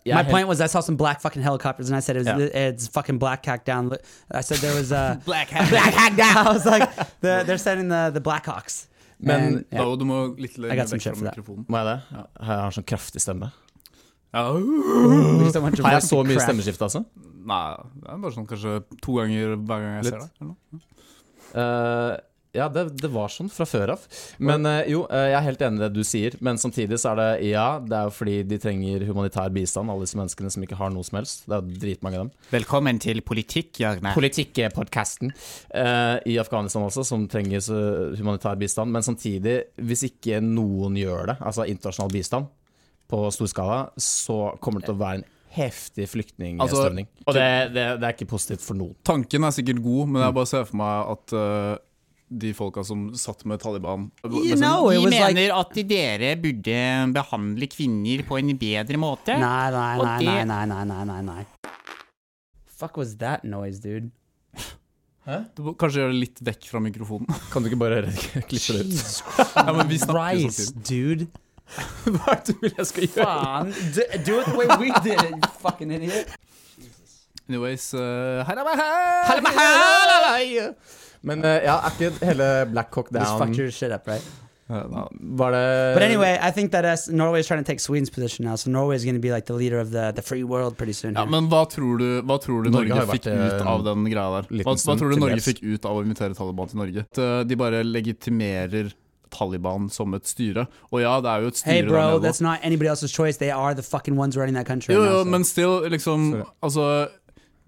[0.06, 2.20] jeg my helt- point was I saw some black fucking helicopters and I said it
[2.24, 2.68] was Yeah.
[2.70, 3.90] it's fucking black hack down.
[4.30, 5.68] I said there was uh, Black hat.
[5.68, 6.46] black hack down.
[6.46, 6.88] I was like
[7.20, 8.86] the, they're sending the the Blackhawks.
[9.20, 9.80] Men- And, yeah.
[9.84, 11.36] Da, du må litt I lenger got some vekk shit fra for that.
[11.36, 11.64] mikrofonen.
[11.68, 12.00] Må jeg det?
[12.38, 13.50] Jeg har sånn kraftig stemme.
[14.32, 17.04] Har jeg så mye stemmeskift, stemmeskifte, altså?
[17.48, 17.64] Nei,
[18.02, 20.16] det er bare sånn kanskje to ganger hver gang jeg Litt.
[20.16, 20.32] ser deg.
[20.42, 20.82] eller noe.
[21.48, 22.16] Uh,
[22.56, 24.04] ja, det, det var sånn fra før av.
[24.40, 26.36] Men uh, jo, uh, jeg er helt enig i det du sier.
[26.44, 30.04] Men samtidig så er det ja, det er jo fordi de trenger humanitær bistand, alle
[30.04, 31.44] disse menneskene som ikke har noe som helst.
[31.46, 32.32] Det er jo dritmange av dem.
[32.52, 34.10] Velkommen til politikk, Jørgen.
[34.16, 37.64] Politikk-podkasten eh, i Afghanistan også, som trenger
[38.18, 38.92] humanitær bistand.
[38.96, 42.48] Men samtidig, hvis ikke noen gjør det, altså internasjonal bistand,
[43.08, 45.26] på stor skala, så kommer det til å være en
[45.58, 47.06] heftig Altså, flyktningstrømning.
[47.26, 48.94] og det, det, det er ikke positivt for noen.
[49.08, 50.26] Tanken er sikkert god, men Mm.
[50.26, 51.76] jeg bare ser for meg at uh,
[52.28, 56.82] de folka som satt med Taliban You know, De mener like at dere burde
[57.16, 59.38] behandle kvinner på en bedre måte.
[59.40, 61.46] Nei, nei, nei, det- nei, nei, nei, nei, nei.
[62.78, 64.10] Fuck was that noise, dude?
[65.28, 65.40] Hæ?
[65.56, 67.26] Du må kanskje gjøre det litt vekk fra mikrofonen.
[67.52, 68.04] Kan du ikke bare
[68.48, 68.92] klippe det ut?
[68.92, 69.22] Jesus
[69.56, 71.26] Ja, men vi snakker Christ, Christ, dude.
[72.14, 73.28] Hva er det du vil jeg skal gjøre?
[73.28, 73.72] Faen.
[73.94, 76.34] Do, do it the way we did it, you fucking idiot.
[77.48, 80.74] Anyways uh, hei, hei, hei.
[81.24, 84.24] Men uh, ja, er ikke hele Black Hawk Just Down fucked your shit up, right?
[84.68, 85.02] Uh, nei.
[85.40, 88.44] Var det But anyway, I think that as Norway is trying to take Sweden's position
[88.44, 90.76] now, so Norway is going to be like the leader of the, the free world
[90.76, 91.14] pretty soon.
[91.14, 91.30] Ja, here.
[91.30, 94.42] men hva tror du, hva tror du Norge Norge, fikk eh, ut av den greia
[94.42, 94.64] der?
[94.66, 97.06] Hva, hva tror du Norge fikk ut av å invitere Taliban til Norge?
[97.08, 98.92] At uh, de bare legitimerer
[99.30, 100.66] Taliban som et styre.
[100.92, 103.12] Og ja, det er jo et styre hey, der bro, nede that's not anybody else's
[103.14, 103.38] choice.
[103.38, 104.94] They are the fucking ones running that country.
[104.94, 106.44] Jo, jo, now, so- men still, liksom Sorry.
[106.62, 107.08] Altså,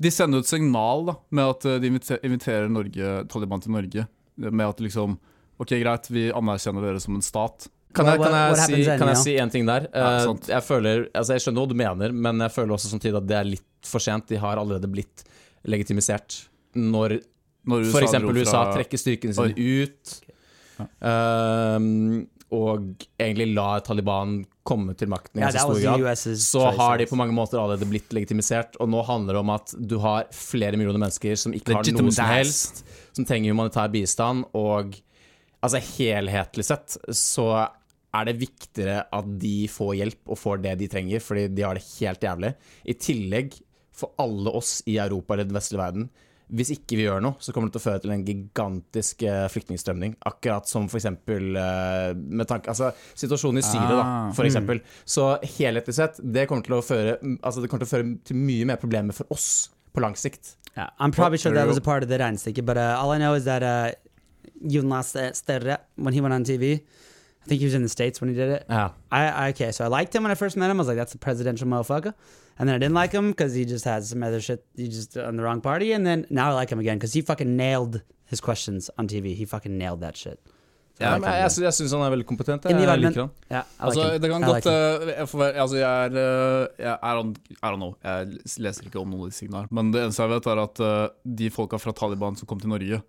[0.01, 1.90] de sender ut et signal da med at uh, de
[2.25, 4.07] inviterer Norge, Taliban til Norge.
[4.37, 5.18] Med at liksom
[5.61, 7.66] Ok, greit, vi anerkjenner dere som en stat.
[7.92, 9.88] Kan jeg, kan jeg, what si, then, kan jeg si en ting der?
[9.92, 13.18] Ja, Eh, jeg føler Altså jeg skjønner hva du mener, men jeg føler også samtidig
[13.18, 14.29] at det er litt for sent.
[14.31, 15.25] De har allerede blitt
[15.66, 16.46] legitimisert.
[16.75, 17.18] Når
[17.66, 20.14] Når USA for eksempel USA trekker styrkene sine ut,
[21.07, 27.07] ehm, og egentlig la Taliban komme til makten i ja, stor grad, så har de
[27.11, 28.75] på mange måter allerede blitt legitimisert.
[28.83, 32.14] Og nå handler det om at du har flere millioner mennesker som ikke har noe
[32.14, 32.83] som helst,
[33.14, 34.99] som trenger humanitær bistand, og
[35.61, 37.53] altså helhetlig sett så
[38.11, 41.79] er det viktigere at de får hjelp og får det de trenger, fordi de har
[41.79, 42.55] det helt jævlig.
[42.83, 43.55] I tillegg,
[43.95, 46.11] for alle oss i Europa eller den vestlige verden,
[46.57, 49.47] hvis ikke vi gjør noe, så kommer det til å føre til en gigantisk eh,
[49.53, 50.17] flyktningstrømning.
[50.31, 54.39] Akkurat som for eksempel eh, med tanke, altså, situasjonen i Syria, da, f.eks.
[54.39, 54.83] for eksempel.
[55.05, 55.27] Så
[55.59, 58.67] helhetlig sett, det kommer til å føre Altså det kommer til å føre til mye
[58.69, 60.55] mer problemer for oss på lang sikt.
[60.77, 63.19] Yeah, I'm probably sure that was a part of the regnestykket, but uh, all I
[63.19, 63.91] know is that uh,
[64.63, 66.81] Jonas uh, Sterre, when he went on TV,
[67.43, 68.67] I think he was in the States when he did it.
[68.69, 68.91] Yeah.
[69.11, 70.79] I, I okay, so I liked him when I first met him.
[70.79, 72.15] I was like, that's a presidential motherfucker.
[72.61, 74.62] And then I didn't like him because he just had some other shit.
[74.77, 75.92] He just on the wrong party.
[75.92, 79.35] And then now I like him again because he fucking nailed his questions on TV.
[79.35, 80.38] He fucking nailed that shit.
[81.01, 82.66] Ja, men jeg, jeg, jeg syns han er veldig kompetent.
[82.68, 83.31] Jeg, Jeg, liker han.
[83.49, 87.31] yeah, like Altså, det kan godt like uh, altså, jeg er eh, jeg, er on,
[87.55, 87.94] I don't know.
[88.05, 89.70] Jeg leser ikke om noen av disse her.
[89.73, 91.07] Men det eneste jeg vet, er at uh,
[91.40, 93.01] de folka fra Taliban som kom til Norge,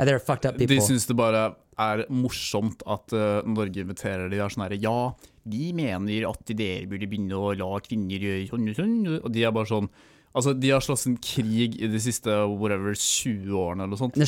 [0.00, 1.42] up de syns det bare
[1.78, 5.12] er morsomt at uh, Norge inviterer de er sånn herre Ja,
[5.48, 8.96] vi mener at dere burde begynne å la kvinner gjøre sånn og sånn.
[9.20, 9.90] Og de er bare sånn
[10.30, 14.18] Altså, de har slåss en krig i de siste whatever 20 årene eller noe sånt.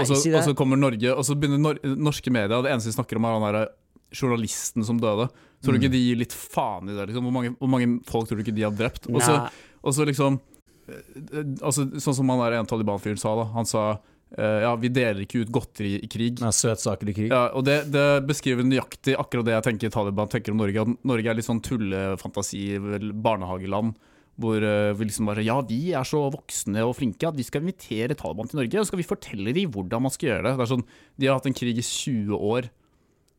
[0.00, 2.96] Og så, og så kommer Norge, og så begynner nor norske medier Det eneste de
[2.96, 3.68] snakker om, er han der
[4.16, 5.28] journalisten som døde.
[5.60, 7.08] Tror du ikke de gir litt faen i det?
[7.10, 7.28] Liksom?
[7.28, 9.10] Hvor, mange, hvor mange folk tror du ikke de har drept?
[9.12, 9.36] Og så,
[9.84, 10.40] og liksom
[10.88, 13.48] eh, altså, Sånn som han der en Taliban-fyren sa, da.
[13.58, 14.00] Han sa eh,
[14.36, 16.40] ja, vi deler ikke ut godteri i krig.
[16.44, 17.30] Ja, Søtsaker i krig.
[17.32, 20.82] Ja, og det, det beskriver nøyaktig akkurat det jeg tenker Taliban tenker om Norge.
[20.82, 22.66] At Norge er litt sånn tullefantasi,
[23.12, 23.96] barnehageland.
[24.36, 27.62] Hvor eh, vi liksom bare Ja, vi er så voksne og flinke at vi skal
[27.64, 28.76] invitere Taliban til Norge.
[28.76, 30.56] Og så skal vi fortelle dem hvordan man skal gjøre det.
[30.58, 30.84] det er sånn,
[31.16, 32.68] de har hatt en krig i 20 år.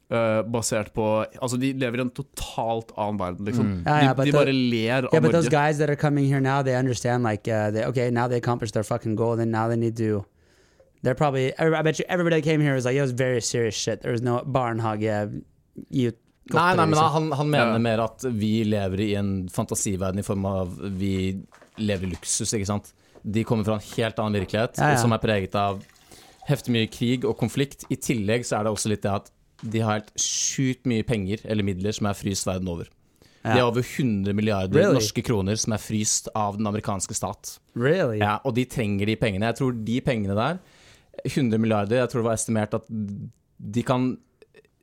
[0.07, 1.03] Uh, basert på
[1.35, 3.65] Altså, de lever i en totalt annen verden, liksom.
[3.67, 3.81] Mm.
[3.83, 5.57] Ja, ja, de, de the- bare ler av Yeah, but those Norge.
[5.57, 8.73] guys that are coming here now, they understand like, uh, they, okay, now they accomplished
[8.73, 9.35] their fucking goal.
[9.35, 10.23] Then now they need to.
[11.03, 11.53] They're probably.
[11.59, 14.01] I I bet you everybody that came here was like, it was very serious shit.
[14.01, 15.01] There was no barnhog.
[15.01, 15.27] Yeah,
[15.89, 16.11] you.
[16.53, 17.77] Nei, nei, men han, han mener Ja.
[17.77, 21.41] mer at vi lever i en fantasiverden i form av vi
[21.77, 22.93] lever i luksus, ikke sant.
[23.23, 24.97] De kommer fra en helt annen virkelighet, Ja, ja.
[25.01, 25.81] som er preget av
[26.47, 27.83] heftig mye krig og konflikt.
[27.91, 29.27] I tillegg så er det også litt det at
[29.61, 32.87] de har helt sjukt mye penger eller midler som er fryst verden over.
[33.43, 34.97] De har over 100 milliarder Really?
[35.01, 37.57] norske kroner som er fryst av den amerikanske stat.
[37.75, 38.19] Really?
[38.19, 39.51] Ja, og de trenger de pengene.
[39.51, 40.59] Jeg tror de pengene der,
[41.25, 42.87] 100 milliarder, jeg tror det var estimert at
[43.57, 44.09] de kan,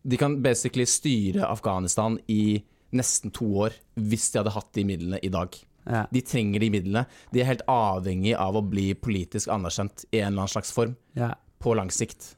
[0.03, 2.63] de kan basically styre Afghanistan i
[2.95, 5.57] nesten to år hvis de hadde hatt de midlene i dag.
[5.85, 6.07] Ja.
[6.11, 7.05] De trenger de midlene.
[7.35, 10.95] De er helt avhengig av å bli politisk anerkjent i en eller annen slags form
[11.19, 11.35] ja.
[11.61, 12.35] på lang sikt.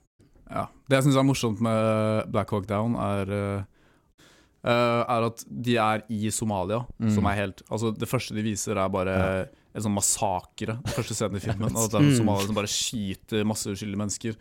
[0.50, 0.66] Ja.
[0.88, 3.62] Det jeg syns er morsomt med Black Hawk Down, er eh,
[4.66, 7.10] eh, Er at de er i Somalia, Mm.
[7.14, 10.78] som er helt Altså, det første de viser, er bare en sånn massakre.
[10.82, 11.76] Den første scenen i filmen.
[11.76, 12.40] Og det er Mm.
[12.46, 14.36] Som bare skyter masse uskyldige mennesker.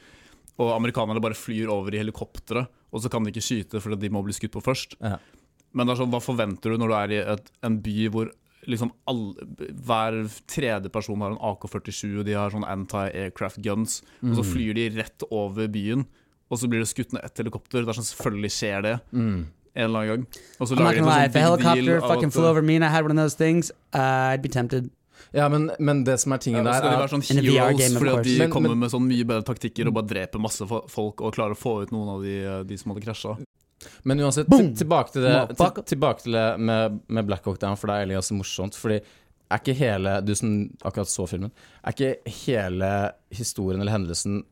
[0.57, 4.09] Og amerikanerne bare flyr over i helikoptre, og så kan de ikke skyte fordi de
[4.15, 4.95] må bli skutt på først.
[5.03, 5.17] Ja.
[5.75, 8.29] Men det er sånn, hva forventer du når du er i et, en by hvor
[8.65, 9.35] liksom all,
[9.85, 10.15] hver
[10.49, 14.35] tredje person har en AK-47, og de har sånn anti-aircraft guns, og Mm.
[14.39, 16.05] så flyr de rett over byen,
[16.49, 17.83] og så blir det skutt ned ett helikopter.
[17.83, 18.95] Det er sånn, selvfølgelig skjer det.
[19.11, 19.45] Mm.
[19.75, 20.27] en eller annen gang.
[20.61, 23.03] Og så lager de sånn big deal helicopter fucking flew over me and I had
[23.03, 24.89] one of those things, uh, I'd be tempted.
[25.33, 28.13] Ja, men, men det som er tingen der, skal de er være sånn heroes fordi
[28.17, 31.21] at de Men- kommer men- med sånn mye bedre taktikker og bare dreper masse folk
[31.21, 32.35] og klarer å få ut noen av de,
[32.69, 33.37] de som hadde krasja.
[34.03, 37.75] Men uansett, til, tilbake til det, til, tilbake til det med, med Black Hawk Down,
[37.77, 38.75] for det er egentlig ganske morsomt.
[38.79, 39.01] Fordi
[39.51, 41.51] er ikke hele Du som akkurat så filmen,
[41.85, 42.91] er ikke hele
[43.35, 44.43] historien eller hendelsen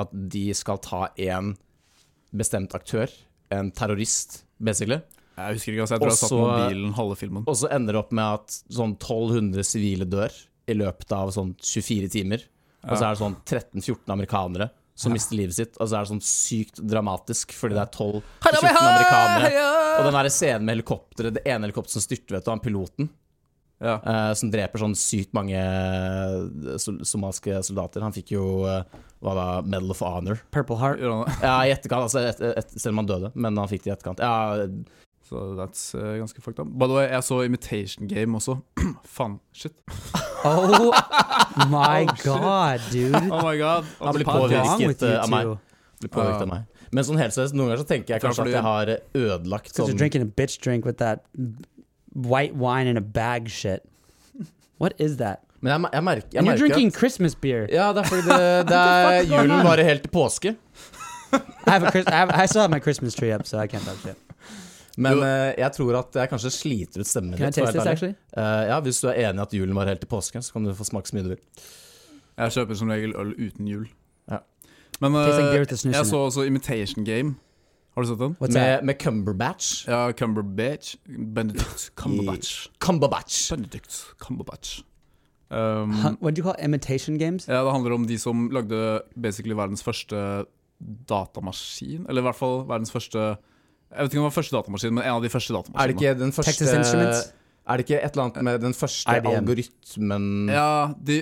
[0.00, 1.52] at de skal ta én
[2.34, 3.10] bestemt aktør,
[3.50, 5.00] en terrorist, basically,
[5.36, 7.44] Jeg husker ikke, altså, jeg tror jeg satt på Også- mobilen halve filmen.
[7.46, 10.32] og så ender det opp med at sånn 1200 sivile dør
[10.68, 12.44] i løpet av sånn 24 timer.
[12.84, 15.76] Og så er det sånn 13-14 amerikanere som mister livet sitt.
[15.80, 19.50] Og så er det sånn sykt dramatisk fordi det er 12-14 amerikanere.
[19.98, 23.10] Og den der scenen med helikopteret, det ene helikopteret som styrter, vet du, han piloten,
[23.80, 23.94] Ja.
[24.04, 28.82] Uh, som dreper sånn sykt mange eh, sol somaliske soldater, han fikk jo uh,
[29.24, 30.42] hva da, Medal of Honor.
[30.52, 31.00] Purple Heart.
[31.40, 33.94] Ja, i etterkant, altså et, et, selv om han døde, men han fikk det i
[33.94, 34.20] etterkant.
[34.20, 34.66] Ja,
[35.30, 36.66] Så that's uh, ganske fucked up.
[36.66, 38.56] By the way, jeg så Imitation Game også.
[39.16, 39.72] Faen, shit.
[40.44, 40.90] Oh
[41.76, 43.14] my god, dude.
[43.16, 43.84] Oh my god.
[44.00, 45.52] Han blir påvirket eh, av meg.
[46.00, 46.64] Blir påvirket av meg.
[46.90, 49.84] Men sånn helt seriøst, noen ganger så tenker jeg kanskje at jeg har ødelagt Because
[49.84, 51.22] sånn you're drinking a bitch drink with that
[52.10, 53.86] white wine in a bag shit.
[54.82, 55.44] What is that?
[55.60, 57.68] Men jeg, jeg merker, jeg And you're merker drinking at, Christmas beer.
[57.70, 60.56] Ja, det er fordi det, det er julen varer helt til påske.
[61.30, 63.86] I have a I, have, I still have my Christmas tree up, so I can't
[63.86, 64.18] talk shit.
[65.00, 68.02] Men eh, jeg tror at jeg kanskje sliter ut stemmen Can taste this?
[68.36, 70.66] Eh, ja, Hvis du er enig i at julen varer helt til påske, så kan
[70.66, 71.44] du få smake så mye du vil.
[72.40, 73.86] Jeg kjøper som regel øl uten jul.
[74.30, 74.42] Ja.
[75.00, 75.16] Men
[75.68, 77.36] snus jeg så også Imitation Game.
[77.94, 78.36] Har du sett den?
[78.40, 79.88] Med, med Cumberbatch.
[79.88, 80.94] Ja, Cumberbatch.
[81.34, 82.68] Benedict Cumberbatch.
[82.78, 83.50] Cumberbatch.
[83.50, 84.82] Benedict Cumberbatch.
[85.50, 87.48] Um, kaller du you call imitation games?
[87.48, 90.46] ja, det handler om de som lagde basically verdens første
[91.08, 92.06] datamaskin.
[92.08, 93.34] Eller i hvert fall verdens første
[93.90, 95.82] Jeg vet ikke om det var første datamaskin, men en av de første datamaskinene.
[95.82, 97.22] Er det ikke den første Texas Instruments?
[97.66, 99.30] Er det ikke et eller annet med den første IBM.
[99.40, 100.70] algoritmen Ja,
[101.06, 101.18] de,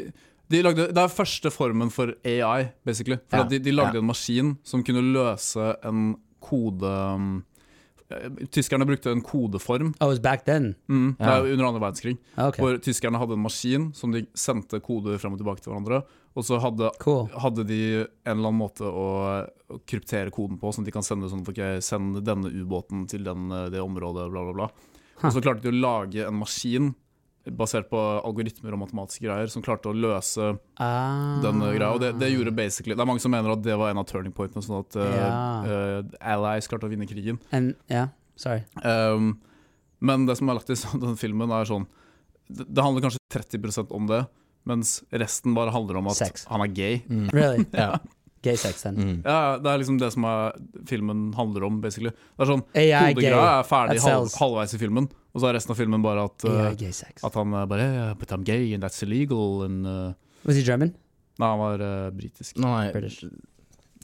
[0.51, 3.19] de lagde, Det er første formen for AI, basically.
[3.29, 4.05] For Ja, at de, de lagde ja.
[4.05, 7.45] en maskin som kunne løse en kode um,
[8.51, 10.75] Tyskerne brukte en kodeform Oh, back then.
[10.89, 11.37] mm, det Ja.
[11.45, 12.17] er under andre verdenskrig.
[12.37, 12.63] Okay.
[12.65, 16.03] Hvor tyskerne hadde en maskin som de sendte koder frem og tilbake til hverandre.
[16.37, 17.29] Og så hadde, Cool.
[17.37, 21.03] hadde de en eller annen måte å, å kryptere koden på, sånn at de kan
[21.03, 24.69] sende sånn okay, send denne ubåten til den, eh, det området, bla, bla, bla.
[25.25, 26.95] Og så klarte de å lage en maskin
[27.57, 31.41] basert på algoritmer og matematiske greier, som klarte å løse Ah.
[31.43, 31.91] den eh, greia.
[31.95, 34.07] Og det, det gjorde basically Det er mange som mener at det var en av
[34.07, 35.31] turning pointene, sånn at eh, Ja.
[35.67, 37.39] uh, allies klarte å vinne krigen.
[37.53, 38.65] And yeah, sorry.
[38.85, 39.39] Um,
[40.01, 41.87] men det som er lagt i sånn- den filmen, er sånn
[42.49, 44.23] Det, det handler kanskje 30% om det,
[44.69, 46.45] mens resten bare handler om at Sex.
[46.49, 47.03] han er gay.
[47.09, 47.29] Mm.
[47.33, 47.67] Really?
[47.73, 47.99] Ja.
[48.43, 48.95] Gay sex then.
[48.97, 49.17] Mm.
[49.25, 50.53] Ja, Det er liksom det som er,
[50.87, 52.11] filmen handler om, basically.
[52.11, 52.93] Det er sånn, AI.
[53.13, 56.45] Hodegreia er ferdig halv, halvveis i filmen, og så er resten av filmen bare at,
[56.47, 57.25] uh, gay sex.
[57.25, 59.63] at han bare yeah, But I'm gay, and that's illegal.
[59.65, 60.13] And, uh,
[60.45, 60.95] Was he German?
[61.39, 62.57] nei, han var uh, britisk.
[62.59, 63.25] Nei, British.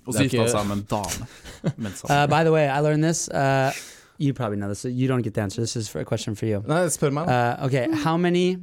[0.07, 1.29] Og så gifta han seg med en dame.
[1.87, 3.29] Mens han, Uh, by the way, I learned this.
[3.29, 3.73] Uh,
[4.19, 4.81] you probably know this.
[4.81, 5.61] So you don't get the answer.
[5.63, 6.63] This is for a question for you.
[6.69, 7.27] Nei spør meg.
[7.31, 8.59] Uh, okay, how many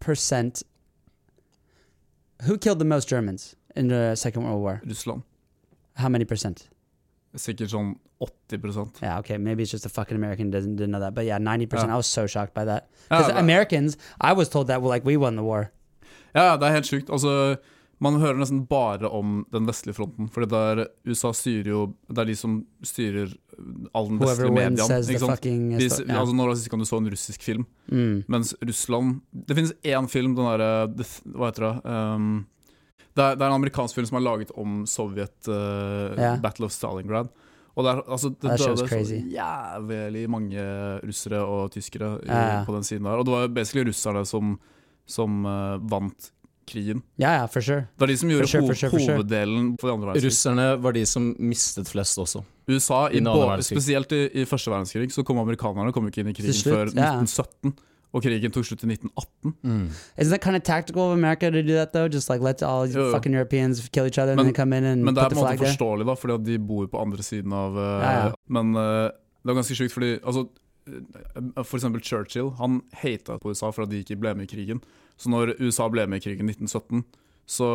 [0.00, 0.62] percent?
[2.46, 4.80] Who killed the most Germans in the Second World War?
[4.86, 5.22] Russland.
[5.94, 6.68] How many percent?
[7.36, 7.94] Sikkert sånn
[8.48, 11.38] 80% Yeah, okay, maybe it's just a fucking American doesn't didn't know that, but yeah,
[11.38, 11.88] ninety percent.
[11.88, 11.94] Yeah.
[11.94, 15.04] I was so shocked by that because det, Americans, I was told that well, like
[15.04, 15.70] we won the war.
[16.34, 17.10] ja, det er helt sjukt.
[17.10, 17.56] Altså,
[17.98, 20.28] man hører nesten bare om den vestlige fronten.
[20.28, 23.30] Fordi det er, USA styrer jo Det er de som styrer
[23.94, 24.98] all den Whoever vestlige mediaen.
[25.00, 25.32] Ikke sant?
[25.32, 25.62] fucking.
[25.74, 26.20] uh, yeah.
[26.20, 27.64] altså, når sist gang du så en russisk film?
[27.88, 28.24] mm.
[28.28, 31.74] Mens Russland Det finnes én film, den derre Hva heter det?
[31.84, 32.46] Um,
[33.16, 36.38] det, er, det er en amerikansk film som er laget om Sovjet uh, yeah.
[36.42, 37.32] Battle of Stalingrad.
[37.76, 40.62] Og det, er, altså, det That døde så jævlig mange
[41.04, 42.62] russere og tyskere i, Ja, ja.
[42.64, 43.20] på den siden der.
[43.20, 44.56] Og det var basically russerne som,
[45.06, 46.30] som uh, vant
[46.66, 47.02] krigen.
[47.20, 47.86] Yeah, ja, for sure.
[47.96, 49.16] Det er de som gjorde sure, ho for sure, for sure.
[49.20, 50.32] hoveddelen på de andre verdenskrig.
[50.32, 52.42] Russerne var de som mistet flest også.
[52.68, 56.32] USA, i I både, spesielt i, i første verdenskrig, så kom amerikanerne kom ikke inn
[56.32, 57.12] i krigen slutt, før ja.
[57.20, 57.76] 1917.
[58.16, 59.90] Og krigen tok slutt i 1918.
[60.16, 62.08] Isn't that kind of tactical of America to do that though?
[62.08, 63.12] Just like let all Jo, jo.
[63.12, 65.36] fucking Europeans kill each other and Men- then come in and Men det er på
[65.36, 68.32] en måte forståelig, da, fordi at de bor på andre siden av uh, Ja, ja.
[68.48, 69.10] Men uh,
[69.44, 70.46] det er ganske sjukt, fordi altså,
[70.88, 74.54] eh, For eksempel Churchill Han hata på USA for at de ikke ble med i
[74.56, 74.80] krigen.
[75.18, 77.04] Så når USA ble med i krigen i 1917,
[77.46, 77.68] så,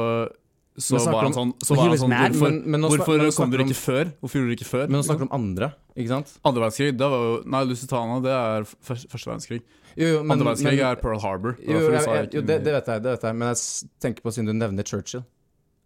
[0.78, 3.32] så var han sånn, så var han sånn mad, Hvorfor, men- men nå hvorfor men
[3.32, 4.06] kom dere ikke før?
[4.22, 4.86] Hvorfor gjorde dere ikke før?
[4.90, 6.32] Men nå snakker du om andre, ikke sant?
[6.46, 9.62] Andre verdenskrig, det var jo Nei, Lusitana, det er første, verdenskrig.
[9.98, 11.58] Jo, jo, men, Andre verdenskrig men- er Pearl Harbor.
[11.60, 13.58] jo, jo, jeg, jeg, jo, det, det vet jeg, det vet jeg, men jeg
[14.00, 15.24] tenker på siden du nevner Churchill.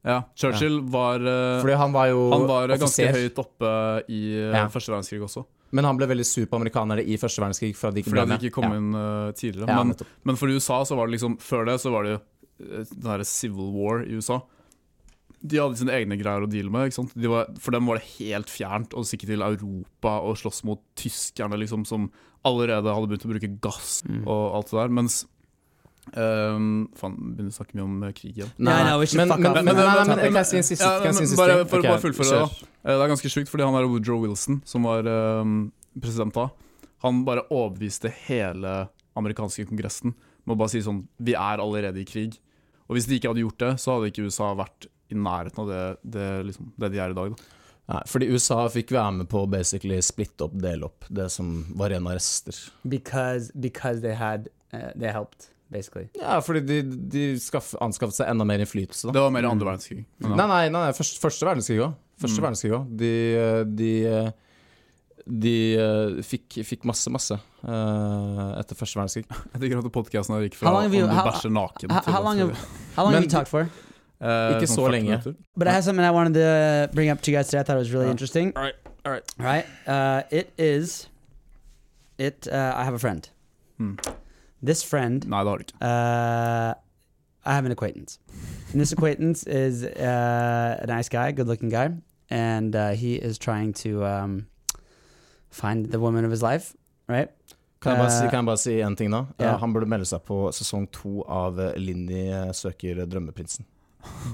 [0.05, 4.53] Ja, Churchill var eh, Fordi han var jo Han var ganske høyt oppe i eh,
[4.53, 4.67] Ja.
[4.69, 5.45] første verdenskrig også.
[5.71, 8.37] Men han ble veldig sur på amerikanere i første verdenskrig for de ikke Fordi de
[8.37, 9.67] ikke kom inn uh, tidligere.
[9.67, 12.21] Ja, men, men for USA så var det liksom Før det så var det jo
[12.85, 14.43] den derre civil war i USA.
[15.45, 16.87] De hadde sine egne greier å deale med.
[16.89, 17.13] ikke sant?
[17.15, 20.81] De var, for dem var det helt fjernt å stikke til Europa og slåss mot
[20.97, 22.09] tyskerne, liksom, som
[22.45, 24.23] allerede hadde begynt å bruke gass Mm.
[24.27, 24.89] og alt det der.
[24.99, 25.25] Mens
[26.15, 28.51] um, Faen, begynner å snakke mye om eh, krig igjen.
[28.57, 30.67] Nei, nei, nei, men, men, men, men, Men- nei, men- men, kan jeg si en
[30.67, 30.99] siste, Ja,
[31.37, 32.63] bare for å bare fullføre det, kjør.
[32.85, 36.49] Eh, Det er ganske sjukt, fordi han der Woodrow Wilson, som var um, president da,
[37.03, 40.13] han bare overbeviste hele amerikanske kongressen
[40.45, 42.37] med å bare si sånn Vi er allerede i krig.
[42.87, 45.67] Og hvis de ikke hadde gjort det, så hadde ikke USA vært i nærheten av
[45.69, 45.81] det,
[46.15, 47.33] det, liksom, det de er i dag.
[47.35, 47.51] Da.
[47.93, 51.51] Nei, fordi USA fikk være med på å basically splitte opp, dele opp det som
[51.77, 52.55] var rene av rester.
[52.89, 56.07] because because they had uh, they helped basically.
[56.17, 56.79] Ja, fordi de,
[57.13, 59.13] de skaff, anskaffet seg enda mer innflytelse, da.
[59.13, 60.01] Det var mer andre verdenskrig.
[60.23, 60.33] Mm.
[60.35, 61.93] Nei, nei, nei, nei første, første verdenskrig òg.
[62.21, 62.43] Første Mm.
[62.45, 62.91] verdenskrig òg.
[62.97, 63.13] De,
[63.75, 63.93] de,
[65.25, 67.33] de eh, fikk, fikk masse, masse
[67.65, 69.25] uh, etter første verdenskrig.
[69.55, 73.21] Jeg tenker at podkasten gikk fra om du how- bæsjer naken til how long have
[73.25, 73.69] you talked for?
[74.25, 75.09] Eh, Ikke så lenge.
[75.09, 75.33] minutter.
[75.57, 77.59] But I have something I wanted to bring up to you guys today.
[77.59, 78.11] I thought it was really Yeah.
[78.11, 78.53] interesting.
[78.55, 79.23] All right, all right.
[79.39, 79.65] All right.
[79.87, 81.09] Uh, it is.
[82.17, 82.47] It.
[82.51, 83.29] Uh, I have a friend.
[83.77, 83.95] Hmm.
[84.65, 85.25] This friend.
[85.27, 85.73] Nei, det har du ikke.
[85.81, 86.73] Uh,
[87.47, 88.19] I have an acquaintance,
[88.71, 91.89] and this acquaintance is uh, a nice guy, good-looking guy,
[92.31, 94.47] and uh, he is trying to um,
[95.51, 96.73] find the woman of his life.
[97.07, 97.29] Right.
[97.81, 99.25] Kan jeg bare si, Eh, kan jeg bare si en ting da?
[99.39, 99.53] Yeah.
[99.53, 103.65] Eh, han burde melde seg på sesong to av Linni søker drømmeprinsen.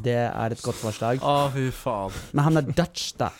[0.03, 1.21] Det er et godt forslag.
[1.21, 2.19] Å, fy faen.
[2.33, 3.31] Men han er Dutch, da.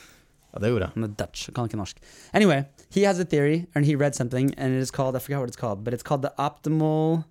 [0.51, 0.97] Ja, det gjorde jeg.
[0.97, 1.49] I'm a Dutch.
[1.49, 2.01] I can't norsk.
[2.33, 5.39] Anyway, he has a theory, and he read something, and it is called, I forgot
[5.39, 7.25] what it's called, but it's called the optimal.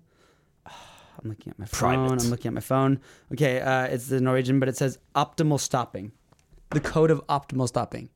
[0.65, 2.07] I'm looking at my phone.
[2.07, 2.23] Private.
[2.23, 2.99] I'm looking at my phone.
[3.31, 6.11] Okay, uh, it's the Norwegian, but it says optimal stopping.
[6.71, 8.09] The code of optimal stopping,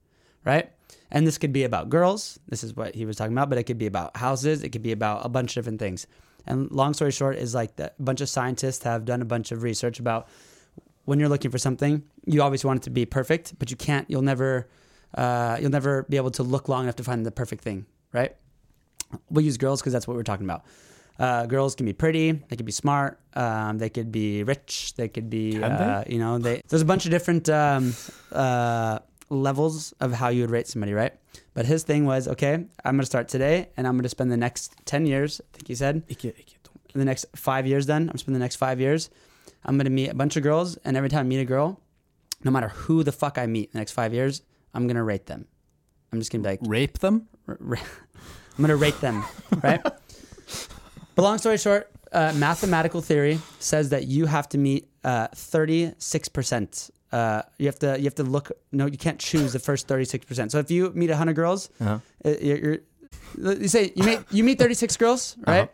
[0.44, 0.72] right?
[1.12, 2.40] And this could be about girls.
[2.48, 4.64] This is what he was talking about, but it could be about houses.
[4.64, 6.08] It could be about a bunch of different things.
[6.48, 9.52] And long story short is like that a bunch of scientists have done a bunch
[9.52, 10.28] of research about
[11.06, 14.10] when you're looking for something, you always want it to be perfect, but you can't.
[14.10, 14.68] You'll never
[15.16, 18.36] uh, you'll never be able to look long enough to find the perfect thing, right?
[19.30, 20.66] We'll use girls because that's what we're talking about.
[21.18, 25.08] Uh, girls can be pretty, they could be smart, um, they could be rich, they
[25.08, 26.62] could be, Can uh, you know, they.
[26.68, 27.94] There's a bunch of different um,
[28.34, 31.14] uh, levels of how you would rate somebody, right?
[31.54, 34.76] But his thing was, okay, I'm gonna start today, and I'm gonna spend the next
[34.84, 35.40] ten years.
[35.40, 36.74] I think he said, Ikke, ikke dum.
[36.94, 39.10] in the next five years then i'm spending the next five years
[39.66, 41.80] i'm going to meet a bunch of girls and every time i meet a girl
[42.44, 44.42] no matter who the fuck i meet in the next five years
[44.74, 45.46] i'm going to rate them.
[46.12, 47.28] I'm just going to be like Rape them?
[47.48, 47.58] r-
[48.58, 49.24] i'm to rate them
[49.64, 49.82] right?
[51.16, 56.92] But long story short uh, mathematical theory says that you have to meet uh, 36%
[57.12, 60.52] uh, you have to you have to look no you can't choose the first 36%
[60.52, 62.00] so if you meet 100 girls Ja.
[62.26, 62.78] uh, you're, you're
[63.62, 65.70] you say you meet you meet 36 girls right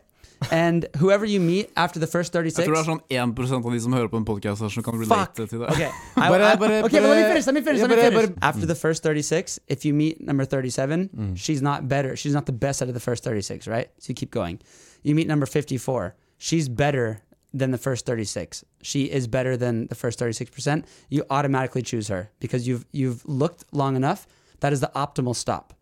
[0.50, 3.72] and whoever you meet after the first 36 Jeg tror det er sånn 1 av
[3.72, 5.68] de som hører på en podkast som kan relate til det.
[5.70, 5.90] okay.
[6.16, 8.36] I, Bare- I- okay but let me finish let me finish let me finish.
[8.42, 11.36] after the first 36 if you meet number 37 Mm.
[11.36, 12.16] she's not better.
[12.16, 13.88] She's not the best out of the first 36 right?
[13.98, 14.58] So you keep going.
[15.02, 17.20] You meet number 54 she's better
[17.54, 22.30] than the first 36 she is better than the first 36% you automatically choose her
[22.40, 24.26] because you've you've looked long enough.
[24.60, 25.74] That is the optimal stop.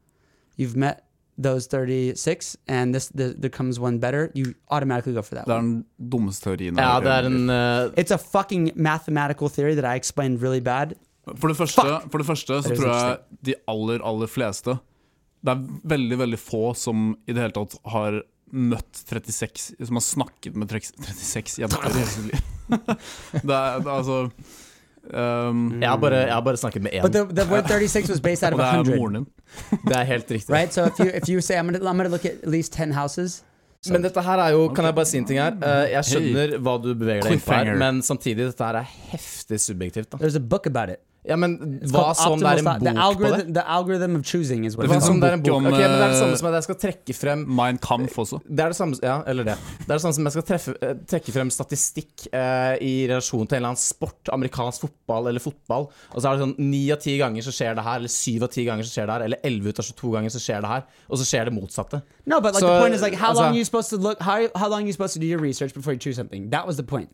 [0.56, 1.04] You've met
[1.42, 5.54] those 36 and this the, there comes one better you automatically go for that Det
[5.54, 6.78] er one den dummeste teorien.
[6.78, 7.48] Ja, det er hørt i mitt liv.
[7.48, 10.94] en eh, it's a fucking mathematical theory that i explained really bad
[11.36, 14.78] For det første, for det første så tror jeg de aller, aller fleste
[15.40, 20.04] Det er veldig, veldig få som i det hele tatt har møtt 36 Som har
[20.04, 22.40] snakket med 36 jenter i hele sitt liv.
[23.46, 24.18] det, er, det er altså
[25.14, 27.02] um, jeg, har bare, jeg har bare snakket med én.
[27.02, 29.26] But the, the word 36 was based out Og det er moren din.
[29.86, 30.50] Det er helt riktig.
[30.50, 30.72] right?
[30.74, 32.92] So if you if you say I'm gonna I'm gonna look at at least 10
[32.92, 33.42] houses,
[33.88, 35.54] Men dette her er jo Kan jeg bare si en ting her?
[35.56, 38.88] Eh, jeg skjønner hva du beveger deg inn på her, men samtidig, dette her er
[39.12, 40.10] heftig subjektivt.
[40.12, 41.00] da there's a book about it.
[41.28, 41.58] Ja, men
[41.92, 43.42] hva som det er en bok på det?
[43.52, 46.06] The algorithm of choosing is what Det det er en bok om, okay, men det
[46.06, 48.38] er det samme eh, som at jeg skal trekke frem Mein Kampf også.
[48.48, 49.56] Det er det samme Ja, eller det.
[49.82, 53.44] Det er det samme som jeg skal treffe, eh, trekke frem statistikk eh, i relasjon
[53.44, 56.82] til en eller annen sport, amerikansk fotball eller fotball, og så er det sånn ni
[56.94, 59.16] av ti ganger så skjer det her, eller syv av ti ganger så skjer det
[59.18, 61.56] her, eller elleve ut av 22 ganger så skjer det her, og så skjer det
[61.58, 62.02] motsatte.
[62.24, 64.20] No, but like So, the point is like how long are you supposed to look?
[64.22, 66.48] How how long are you supposed to do your research before you choose something?
[66.50, 67.10] That was the point.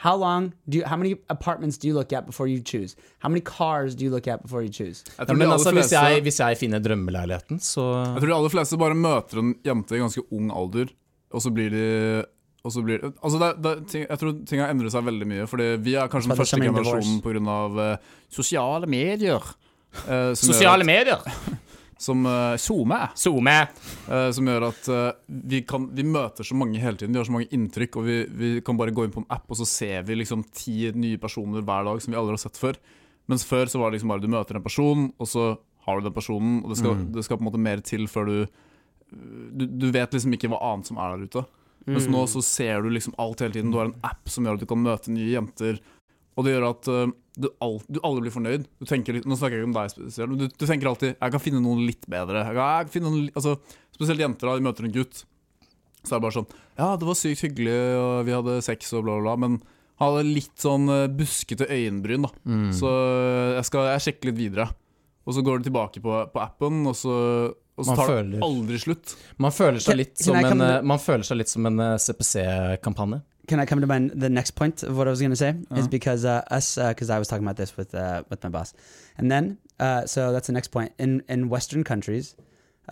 [0.00, 0.84] How long do you?
[0.86, 2.96] How many apartments do you look at before you choose?
[3.18, 5.04] How many cars do you look at before you choose?
[5.18, 7.82] Jeg Ja, men altså, altså, hvis jeg, hvis jeg finner drømmeleiligheten, så
[8.14, 10.86] jeg tror de aller fleste bare møter en jente i ganske ung alder,
[11.30, 12.24] og så blir de
[12.64, 15.46] og så blir, altså det, det, ting, jeg tror ting har endret seg veldig mye.
[15.48, 17.56] Fordi vi er kanskje den første generasjonen pga.
[17.72, 19.46] Uh, sosiale medier.
[20.04, 21.24] Uh, sosiale at- medier!
[22.00, 26.80] som uh, SoMe, uh, eh, som gjør at uh, vi, kan, vi møter så mange
[26.80, 27.12] hele tiden.
[27.12, 29.44] Vi har så mange inntrykk, og vi, vi kan bare gå inn på en app,
[29.52, 32.60] og så ser vi liksom ti nye personer hver dag som vi aldri har sett
[32.60, 32.80] før.
[33.28, 35.44] Mens før så var det liksom bare du møter en person, og så
[35.86, 37.12] har du den personen, og det skal, Mm.
[37.12, 38.46] det skal på en måte mer til før du,
[39.52, 41.44] du Du vet liksom ikke hva annet som er der ute.
[41.86, 42.12] Mens Mm.
[42.12, 43.70] nå så ser du liksom alt hele tiden.
[43.72, 45.80] Du har en app som gjør at du kan møte nye jenter.
[46.40, 48.68] Og det gjør at uh, du, all, du aldri blir fornøyd.
[48.80, 51.34] Du tenker, nå snakker jeg ikke om deg spesielt, men du, du tenker alltid 'jeg
[51.34, 52.44] kan finne noen litt bedre'.
[52.46, 53.58] Jeg kan, jeg kan finne noen, altså,
[53.96, 55.24] spesielt jenter, da de møter en gutt.
[56.00, 59.04] Så er det bare sånn 'ja, det var sykt hyggelig, og vi hadde sex og
[59.04, 59.60] bla, bla, bla', men
[60.00, 62.30] han hadde litt sånn øh, buskete øyenbryn, da.
[62.48, 62.70] Mm.
[62.72, 62.88] Så
[63.58, 64.70] jeg skal jeg sjekker litt videre.
[65.28, 67.16] Og så går du tilbake på, på appen, og så,
[67.52, 69.12] og så tar tar det aldri slutt.
[69.36, 71.26] Man føler seg litt som en, eh, føler
[71.68, 73.20] en eh, CPC-kampanje.
[73.50, 75.50] Can I come to my the next point of what I was going to say?
[75.50, 75.88] Is Uh-huh.
[75.98, 78.72] because uh, us because I was talking about this with uh, with my boss,
[79.18, 80.90] and then uh, so that's the next point.
[80.98, 82.36] In in Western countries,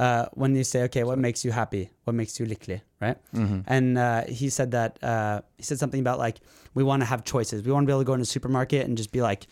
[0.04, 1.84] uh, when you say, okay, what makes you happy?
[2.04, 2.80] What makes you lycklig?
[3.00, 3.18] Right?
[3.34, 3.62] Mhm.
[3.66, 6.36] And uh, he said that uh, he said something about like
[6.74, 7.62] we want to have choices.
[7.62, 9.46] We want to be able to go into a supermarket and just be like,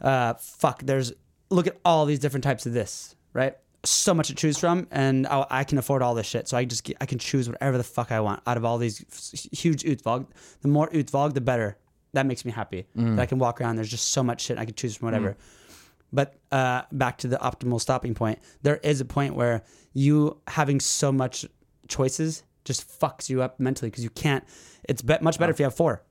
[0.00, 0.82] uh, fuck.
[0.84, 1.12] There's
[1.50, 3.54] look at all these different types of this, right?
[3.84, 6.48] So much to choose from, and I, I can afford all this shit.
[6.48, 8.78] So I just get, I can choose whatever the fuck I want out of all
[8.78, 8.98] these
[9.52, 10.26] huge utvalg.
[10.62, 11.76] The more utvalg, the better.
[12.12, 12.86] That makes me happy.
[12.94, 13.76] That I can walk around.
[13.76, 15.36] There's just so much shit I can choose from whatever.
[16.12, 19.62] But uh, back to the optimal stopping point, there is a point where
[19.92, 21.44] you having so much
[21.88, 24.44] choices just fucks you up mentally because you can't.
[24.88, 26.02] It's be- much better if you have four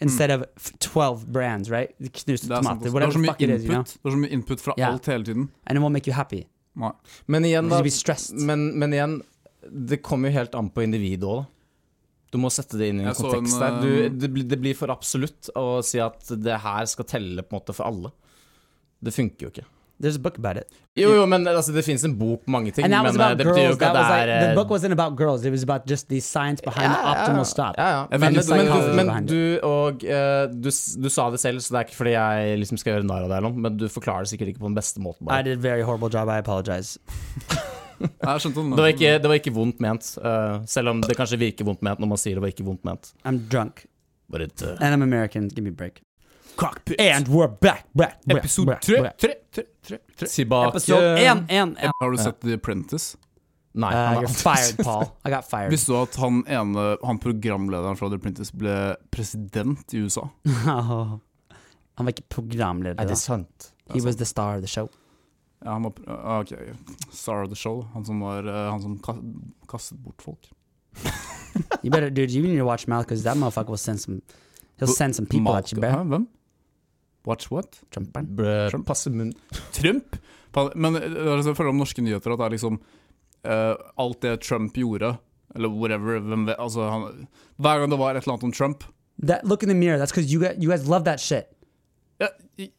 [0.00, 1.90] instead of f- twelve brands, right?
[2.00, 4.10] Knust Det er tomater, whatever er the fuck it is, you know, input, det er
[4.10, 4.92] så mye input fra Ja.
[4.92, 5.50] alt hele tiden.
[5.66, 6.42] and it won't make you happy.
[6.80, 6.92] Nei.
[7.26, 7.80] Men igjen, da
[8.48, 9.18] men, men igjen,
[9.68, 11.48] det kommer jo helt an på individet òg, da.
[12.32, 13.74] Du må sette det inn i en Jeg kontekst en, der.
[13.82, 17.42] Du, eh, det, blir- det blir for absolutt å si at det her skal telle
[17.44, 18.12] på en måte for alle.
[19.04, 19.66] Det funker jo ikke.
[20.02, 20.66] There's a book about it,
[20.98, 23.16] Jo, jo, men altså, det fins en bok på mange ting, and that men was
[23.16, 24.92] eh, about det betyr jo ikke at det det like er the eh, book wasn't
[24.96, 25.44] about girls.
[25.46, 27.74] It was about just the science behind the Ja, ja, optimal stop.
[27.78, 28.02] Ja, ja.
[28.10, 30.70] Men, men, men, men du og uh, du,
[31.04, 33.30] du sa det selv, så det er ikke fordi jeg liksom skal gjøre narr av
[33.30, 35.22] deg, eller noe, men du forklarer det sikkert ikke på den beste måten.
[35.26, 35.46] I Bare.
[35.48, 36.28] did a very horrible job.
[36.28, 36.98] I apologize.
[38.02, 38.18] Det
[38.58, 42.00] var ikke, det var ikke vondt ment, uh, selv om det kanskje virker vondt ment
[42.02, 43.12] når man sier det var ikke vondt ment.
[43.22, 43.84] I'm drunk
[44.32, 44.76] But it, uh...
[44.80, 45.48] and I'm American.
[45.48, 46.00] Give me a break.
[46.56, 46.98] Cockpit.
[47.00, 50.28] And we're back, back, back, Episode tre, tre, tre, tre, tre.
[50.28, 51.90] Tilbake Episode en, en, en.
[52.00, 53.18] Har du sett The Apprentice?
[53.72, 55.04] Nei, Uh, you're er fired, Paul.
[55.24, 55.70] I got fired.
[55.72, 60.28] Visste du at han ene Han programlederen fra The Apprentice ble president i USA?
[61.96, 63.00] Han var ikke programleder.
[63.00, 63.72] Er det sant?
[63.92, 64.88] He was the star of the show.
[65.64, 66.52] Ja, han var ah, OK.
[67.12, 67.84] Star of the show.
[67.92, 68.96] Han som var eh, Han som
[69.68, 70.48] kastet bort folk.
[71.82, 72.32] You better, dude.
[72.32, 74.22] You need to watch mouth because that motherfucker will send some.
[74.78, 75.90] He'll send some people at you, bro.
[75.90, 76.28] Hvem?
[77.26, 77.80] Watch what?
[77.94, 78.30] Trumperen.
[78.70, 78.86] Trump.
[78.86, 79.32] passe munn.
[79.72, 80.16] Trump?
[80.74, 82.80] Men eh, altså, jeg føler om norske nyheter at det er liksom
[83.46, 85.14] uh, Alt det Trump gjorde,
[85.54, 88.84] eller whatever hvem vet, altså, han, Hver gang det var et eller annet om Trump
[89.22, 89.98] That look in the mirror.
[90.00, 91.46] That's because you you guys love that shit.
[92.20, 92.28] Ja,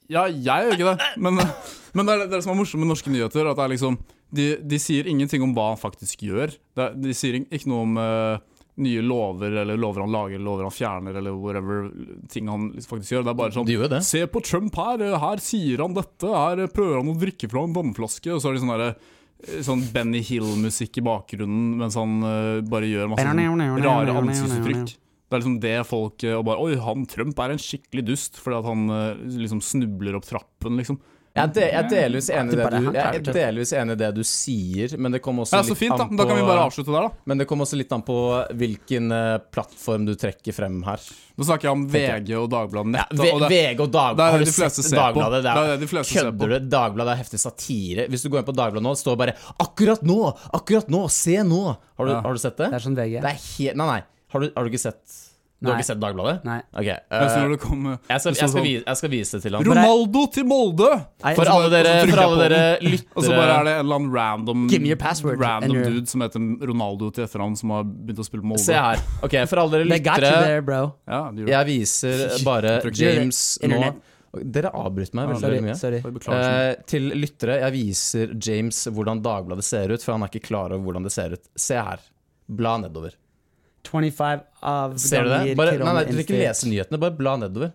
[0.10, 1.40] ja jeg gjør ikke det, men,
[1.96, 3.48] men det, er det det som er morsomt med norske nyheter.
[3.48, 4.00] At det er liksom
[4.34, 6.56] De, de sier ingenting om hva han faktisk gjør.
[6.74, 8.40] De, er- de sier ikke noe om eh,
[8.76, 11.90] nye lover, eller lover han lager, eller lover han fjerner, eller whatever
[12.30, 13.26] ting han liksom faktisk gjør.
[13.28, 14.02] Det er bare sånn De gjør det.
[14.08, 17.76] Se på Trump her, her sier han dette, her prøver han å drikke fra en
[17.76, 22.20] vannflaske, og så er det sånn derre eh, Sånn Benny Hill-musikk i bakgrunnen mens han
[22.24, 24.94] uh, bare gjør masse sånn rare ansiktsuttrykk.
[24.94, 28.38] Det er liksom det folk eh, og bare Oi, han Trump er en skikkelig dust
[28.42, 31.02] fordi at han uh, liksom snubler opp trappen, liksom.
[31.34, 34.00] Jeg, de, jeg er delvis enig i det er du Jeg er delvis enig i
[34.04, 36.06] det du sier, men det kommer også Ja, så litt fint, da.
[36.06, 37.24] an på Da kan vi bare avslutte der, da.
[37.26, 38.18] Men det kommer også litt an på
[38.60, 41.02] hvilken eh, plattform du trekker frem her.
[41.34, 43.18] Nå snakker jeg om VG og Dagbladet Ja, Nett.
[43.18, 44.30] V og det, VG og det Dagbladet.
[44.30, 45.26] er det de fleste sett ser på.
[45.34, 46.38] Det er det de fleste ser på.
[46.46, 46.70] Kødder du?
[46.78, 48.08] Dagbladet er heftig satire.
[48.14, 50.20] Hvis du går inn på Dagbladet nå, det står bare 'Akkurat nå!
[50.54, 51.08] Akkurat nå!
[51.10, 51.66] Se nå!'
[51.98, 52.22] Har du, Ja.
[52.22, 52.70] har du sett det?
[52.70, 53.22] Det er sånn VG.
[53.26, 54.02] Det er Nei, nei.
[54.30, 55.33] Har du, har du ikke sett
[55.64, 56.44] Du har ikke sett Dagbladet?
[56.44, 56.58] Nei.
[56.76, 56.88] Ok.
[56.90, 59.56] Jeg synes eh, kom, jeg, skal, jeg, skal sånn, vise, jeg skal vise det til
[59.56, 59.68] han.
[59.70, 60.90] Ronaldo til Molde!
[61.24, 64.00] Nei, For alle dere, for alle dere, lyttere Og så bare er det en eller
[64.02, 67.72] annen random Give me your password, Random your- dude som heter Ronaldo til etternavn, som
[67.78, 68.66] har begynt å spille Molde.
[68.66, 69.04] Se her.
[69.24, 71.48] Ok, for alle dere lyttere there.
[71.54, 73.80] Jeg viser bare Jeg James nå
[74.34, 75.60] Dere avbryter meg veldig, Sorry.
[75.62, 75.74] mye.
[75.78, 76.00] sorry.
[76.02, 76.70] Jeg.
[76.74, 80.74] Eh, til lyttere, jeg viser James hvordan Dagbladet ser ut, for han er ikke klar
[80.74, 81.44] over hvordan det ser ut.
[81.56, 82.02] Se her.
[82.50, 83.14] Bla nedover.
[83.88, 85.58] 25 av Ser du det?
[85.60, 87.74] Bare, nei, nei, dere ikke lese nyhetene, bare bla nedover.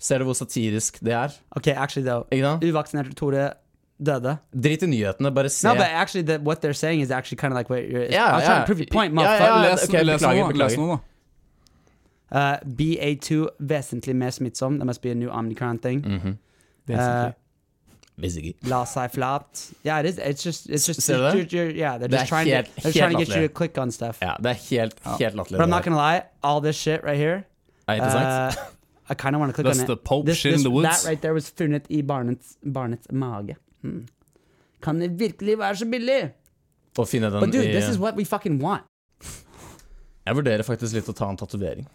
[0.00, 1.34] Ser du hvor satirisk det er?
[1.56, 2.24] Ok, actually though,
[2.64, 3.50] uvaksinerte Tore
[4.00, 4.38] døde.
[4.56, 5.66] Drit i nyhetene, bare se.
[5.68, 8.04] No, but actually, the, what they're saying is actually kind of like what you're.
[8.08, 8.46] Yeah, I yeah.
[8.46, 9.62] trying to prove your point, Yeah, motherfucker.
[9.64, 9.70] yeah.
[9.70, 10.78] les, ok, les, beklager, les beklager.
[10.78, 11.00] noe, da.
[12.32, 14.76] Uh, BA2 vesentlig mer smittsom.
[14.78, 16.02] There must be a new Omicron thing.
[16.02, 16.38] Mhm.
[16.88, 17.32] Uh,
[18.22, 18.54] Ikke.
[18.68, 19.70] La seg flat.
[19.86, 20.18] Yeah, it is.
[20.18, 21.52] It's just, it's just, Ser du det?
[21.52, 23.48] you're- yeah, they're Det just er trying to, helt- they're helt trying to get you
[23.48, 24.18] to click on stuff.
[24.22, 25.58] Ja, det er helt, helt latterlig.
[25.58, 27.44] But I'm det not gonna lie, all this shit right here,
[27.88, 28.56] Er det interessant?
[28.58, 30.04] uh, I kind of want to click That's on the it.
[30.04, 30.88] Pope This, shit in the woods.
[31.02, 33.56] that right there was funnet i barnets, barnets mage.
[33.82, 34.06] Hmm.
[34.82, 36.30] Kan det virkelig være så billig?
[36.98, 38.82] Å finne den But dude, i this is what we fucking want.
[40.26, 41.86] Jeg vurderer faktisk litt å ta en tatovering.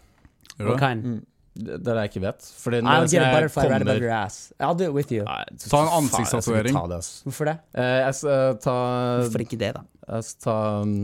[0.58, 1.02] What kind?
[1.04, 1.22] Det
[1.56, 2.48] det er det jeg ikke vet.
[2.62, 3.70] Fordi når I'll get a jeg kommer...
[3.72, 4.52] right above your ass.
[4.60, 5.24] I'll do it with you.
[5.24, 7.10] Nei, Ta en jeg ass.
[7.26, 7.56] Hvorfor det?
[7.74, 8.76] Eh, Jeg skal ta
[9.22, 9.82] Hvorfor ikke det, da?
[10.12, 10.96] Jeg skal ta um,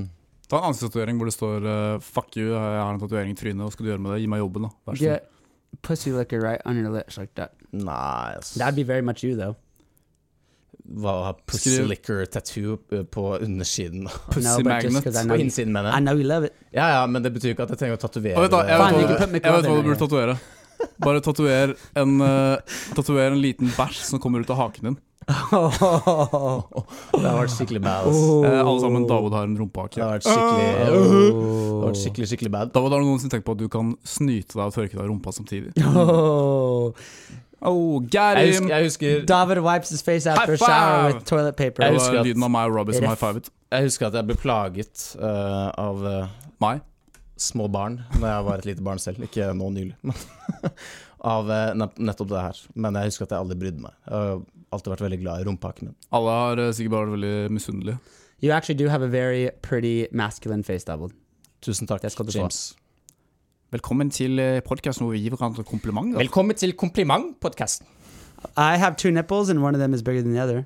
[0.53, 3.63] Ta en ansiktssatuering hvor det står uh, 'fuck you, jeg har en tatovering i trynet',
[3.65, 4.21] hva skal du gjøre med det?
[4.21, 4.71] Gi meg jobben, da.
[4.87, 5.21] Vær så snill.
[5.81, 7.55] Pussy liquor right on your lips like that.
[7.73, 8.53] Nice.
[8.61, 9.57] That'd be very much you, though.
[11.03, 14.09] Ha pussy licker tattoo eh, på undersiden?
[14.33, 15.05] Pussy no, magnet.
[15.29, 16.53] På innsiden, mener I know you love it.
[16.75, 18.81] Ja, ja, men det betyr ikke at jeg trenger å tatovere jeg vet hva, jeg
[19.39, 20.35] vet hva du burde tatovere.
[20.99, 22.57] Bare tatover en, uh,
[22.97, 24.97] tatover en liten bæsj som kommer ut av haken din.
[25.23, 25.37] Det
[27.23, 28.09] har vært skikkelig bad.
[28.11, 28.19] ass.
[28.49, 29.95] Eh, alle sammen, David har en rumpehake.
[30.01, 31.85] Det har vært skikkelig Det har Oh.
[31.87, 32.73] vært skikkelig, skikkelig bad.
[32.75, 35.11] David, har du noensinne tenkt på at du kan snyte deg og tørke deg i
[35.13, 35.73] rumpa samtidig?
[36.03, 36.93] Oh.
[37.63, 41.57] Oh, got Jeg husker, jeg husker, David wipes his face after a shower with toilet
[41.57, 41.85] paper.
[41.85, 43.51] Jeg husker at- lyden av meg og Robbie som high fivet.
[43.73, 46.27] jeg husker at jeg ble plaget uh, av uh,
[46.61, 46.83] Meg?
[47.43, 49.23] små barn Når jeg var et lite barn selv.
[49.23, 50.15] Ikke nå nylig, men
[51.35, 52.61] av uh, nettopp det her.
[52.75, 53.95] Men jeg husker at jeg aldri brydde meg.
[54.07, 54.43] Jeg har
[54.73, 55.97] alltid vært veldig glad i rumpehaken min.
[56.17, 57.99] Alle har eh, sikkert bare vært veldig misunnelige.
[58.43, 61.13] You actually do have a very pretty masculine face, David.
[61.63, 62.17] Tusen takk, James.
[62.27, 62.82] du få.
[63.73, 64.37] Velkommen til
[64.69, 66.19] podkasten hvor vi gir hverandre komplimenter.
[66.21, 67.87] Velkommen til Kompliment-podkasten.
[68.57, 70.65] I have two nipples, and one of them is bigger than the other.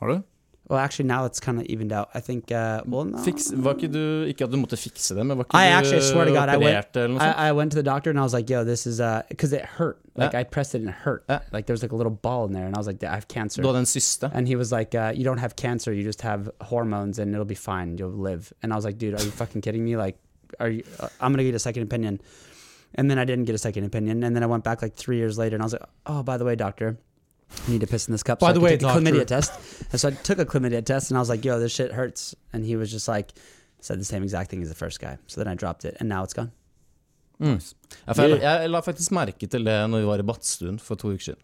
[0.00, 0.22] Har du?
[0.70, 2.08] Well, actually, now it's kind of evened out.
[2.14, 2.50] I think.
[2.50, 3.18] Uh, well, no.
[3.18, 5.76] Fix, var ikke du Ikke at du måtte fikse det, men var ikke I du
[5.76, 7.36] actually swear to God, I went- eller noe sånt?
[7.36, 9.52] I, I went to the doctor and I was like, "Yo, this is uh, because
[9.52, 9.98] it hurt.
[10.16, 10.40] Like Yeah.
[10.40, 11.24] I pressed it and it hurt.
[11.28, 11.40] Yeah.
[11.52, 13.28] Like there was like a little ball in there, and I was like, I have
[13.28, 14.30] cancer." Du hadde en syste?
[14.32, 15.92] And he was like, uh, "You don't have cancer.
[15.92, 17.98] You just have hormones, and it'll be fine.
[17.98, 19.96] You'll live." And I was like, "Dude, are you fucking kidding me?
[19.98, 20.16] Like,
[20.60, 20.84] are you?
[20.98, 22.20] Uh, I'm gonna get a second opinion."
[22.94, 25.16] And then I didn't get a second opinion, and then I went back like three
[25.16, 26.98] years later, and I was like, "Oh, by the way, doctor."
[27.66, 28.40] I need to piss in this cup.
[28.40, 29.52] By so the can way, take the chlamydia test.
[29.90, 32.34] And so I took a chlamydia test, and I was like, "Yo, this shit hurts."
[32.52, 33.32] And he was just like,
[33.80, 35.18] said the same exact thing as the first guy.
[35.26, 36.52] So then I dropped it, and now it's gone.
[37.40, 37.74] Mm.
[38.06, 40.94] Ja, for jeg, jeg la faktisk merke til det når vi var i Badstuen for
[41.00, 41.40] to uker siden.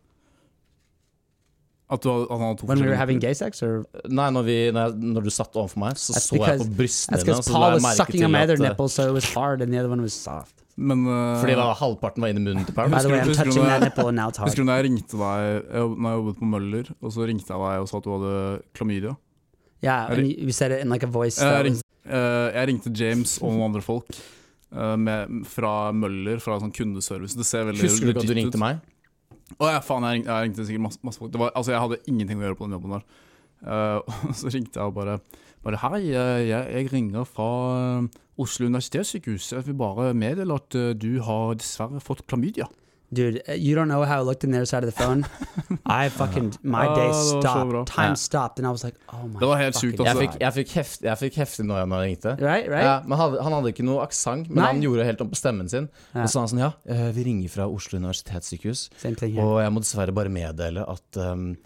[1.90, 4.28] At du hadde, at han hadde to When we were having gay sex, or Nei,
[4.30, 7.16] når, vi, når, jeg, når du satt overfor meg, så That's så jeg på brystene
[7.16, 7.32] that's dine.
[7.32, 9.28] because og så Paul jeg was sucking on my other eh, nipple, so it was
[9.34, 10.52] hard, and the other one was soft.
[10.76, 12.92] Men uh, Fordi da, var, halvparten var inni munnen til Paul.
[12.92, 14.48] Husker du touching når that jeg- nipple, and now it's hard.
[14.50, 17.48] Husker du da jeg ringte deg jeg, Når jeg jobbet på Møller, og så ringte
[17.48, 18.34] jeg deg og sa at du hadde
[18.78, 19.14] klamydia?
[19.82, 21.38] Yeah, I and you, said it in like a voice.
[21.40, 24.06] Jeg ringte, eh, jeg ringte James og noen andre folk
[24.76, 27.34] uh, med, fra Møller, fra sånn kundeservice.
[27.38, 28.62] Det ser veldig Husker du ikke at du ringte ut.
[28.62, 28.80] meg?
[29.56, 31.36] Å ja, faen, jeg ringte, jeg ringte sikkert masse, masse folk.
[31.40, 33.06] Var, altså, jeg hadde ingenting å gjøre på den jobben der.
[33.58, 35.18] Uh, og så ringte jeg og bare,
[35.64, 39.48] bare Hei, eh, jeg, jeg ringer fra eh, Oslo universitetssykehus.
[39.56, 42.68] Jeg vil bare meddele at du har dessverre fått klamydia.
[43.12, 45.26] Dude, uh, you don't know how I looked in the other side of the phone.
[45.86, 47.70] I fucking my Ah, day det var så stopped.
[47.70, 47.84] bra.
[47.84, 48.14] Time Ja.
[48.14, 49.38] stopped, and I was like, oh my.
[49.40, 50.20] Det var helt fucking sjukt, Jeg altså.
[50.20, 52.34] fikk, jeg fikk, heft, jeg fikk heftig noia når jeg ringte.
[52.42, 52.84] Right, right.
[52.84, 54.66] Ja, men hadde, han hadde ikke noe aksent, men Nei.
[54.72, 55.88] han gjorde helt om på stemmen sin.
[56.14, 56.22] Ja.
[56.22, 59.44] Og så sa han sånn Ja, eh, vi ringer fra Oslo universitetssykehus, Same thing here.
[59.44, 61.56] og jeg må dessverre bare meddele at um,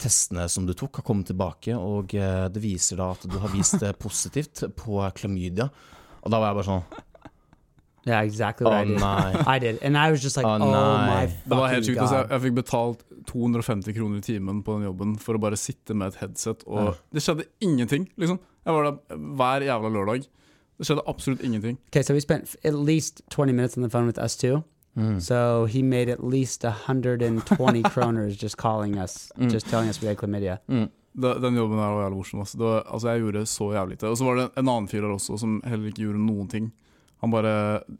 [0.00, 3.48] testene som du tok, har kommet tilbake, og eh, det viser da at du har
[3.52, 5.70] vist det positivt på klamydia.
[6.24, 6.84] Og da var jeg bare sånn
[8.06, 9.00] yeah, exactly Å what I did.
[9.00, 9.42] nei.
[9.56, 11.26] I did, and I was just like, Oh, oh, my.
[11.26, 12.00] Det var helt fucking sjukt.
[12.02, 12.30] Altså, jeg, god.
[12.36, 16.08] jeg fikk betalt 250 kroner i timen på den jobben for å bare sitte med
[16.14, 18.38] et headset, og det skjedde ingenting, liksom.
[18.66, 20.26] Jeg var der hver jævla lørdag.
[20.80, 21.76] Det skjedde absolutt ingenting.
[21.92, 24.62] Okay, so we spent at least 20 minutes on the phone with us too.
[24.96, 25.20] Mm.
[25.20, 29.50] So he made at least 120 kroners just calling us, Mm.
[29.52, 30.58] just telling us we had chlamydia.
[30.68, 30.88] Mm.
[31.12, 32.40] Det, den jobben her var jævlig morsom.
[32.40, 32.58] Altså.
[32.58, 34.08] Det var, altså, jeg gjorde så jævlig lite.
[34.08, 36.72] Og så var det en annen fyr der også som heller ikke gjorde noen ting.
[37.20, 37.50] Han bare,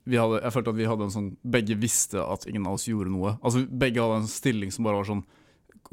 [0.09, 2.87] vi hadde, jeg følte at vi hadde en sånn Begge visste at ingen av oss
[2.89, 3.35] gjorde noe.
[3.45, 5.25] Altså Begge hadde en stilling som bare var sånn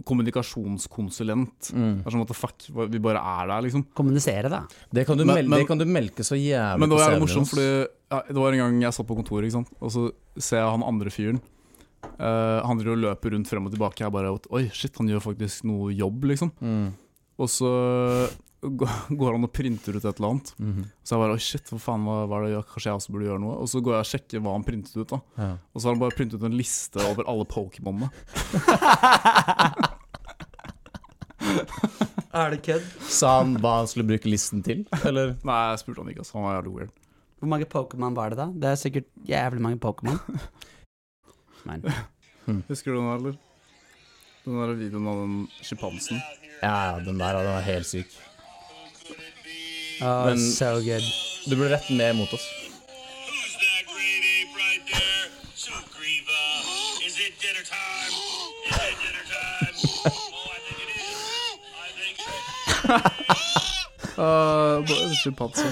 [0.05, 1.71] kommunikasjonskonsulent.
[1.73, 1.93] Mm.
[2.03, 3.84] Det er sånn the fuck, vi bare er der, liksom.
[3.97, 4.59] Kommunisere, da.
[4.93, 7.09] Det, kan du Men- mel men- det kan du melke så jævlig Men det var
[7.09, 9.71] jævlig morsomt, fordi ja, det var en gang jeg satt på kontoret, ikke sant?
[9.82, 11.41] og så ser jeg han andre fyren.
[12.19, 13.97] Uh, han driver og løper rundt frem og tilbake.
[13.99, 16.51] Jeg bare Oi, shit, han gjør faktisk noe jobb, liksom.
[16.61, 16.93] Mm.
[17.39, 18.30] Og så
[18.62, 20.53] går han og printer ut et eller annet.
[20.58, 20.86] Mhm.
[21.05, 22.62] Så jeg bare Å, shit, hva faen, hva, hva er det?
[22.72, 23.55] Kanskje jeg også burde gjøre noe?
[23.62, 25.20] Og så går jeg og sjekker hva han printet ut, da.
[25.38, 25.49] Ja.
[25.74, 28.10] Og så har han bare printet ut en liste over alle Pokémonene.
[32.38, 32.86] Er det kødd?
[33.10, 35.36] Sa han hva han skulle bruke listen til, eller?
[35.47, 36.36] Nei, jeg spurte han ikke, altså.
[36.38, 36.91] Han var jævlig weird.
[37.38, 38.47] Hvor mange Pokémon var det, da?
[38.53, 40.18] Det er sikkert jævlig mange Pokémon.
[41.68, 41.84] Men
[42.70, 43.38] Husker du den, eller?
[44.45, 46.22] Den der videoen av den sjimpansen.
[46.62, 48.14] Ja, ja, den der, den er helt syk.
[50.01, 51.03] Oh, Men- so good.
[51.47, 52.45] Du burde rette mer mot oss.
[53.27, 55.25] Who's that great ape right there?
[55.55, 56.41] Sugriva.
[57.05, 58.11] Is it dinner time?
[58.67, 59.73] Is it dinner time?
[60.13, 61.09] oh, I think it is.
[61.83, 62.17] I think
[64.17, 65.63] Uh, bare sjimpanse.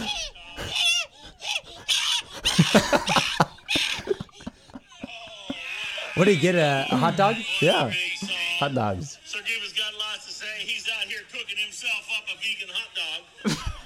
[6.16, 6.56] What did he get?
[6.56, 7.36] A, a hot dog?
[7.60, 7.88] Ja.
[7.90, 8.30] big song.
[8.60, 9.20] Hot dogs.
[9.28, 10.46] Sugriva's got lots to say.
[10.60, 13.22] He's out here cooking himself up a vegan hot dog.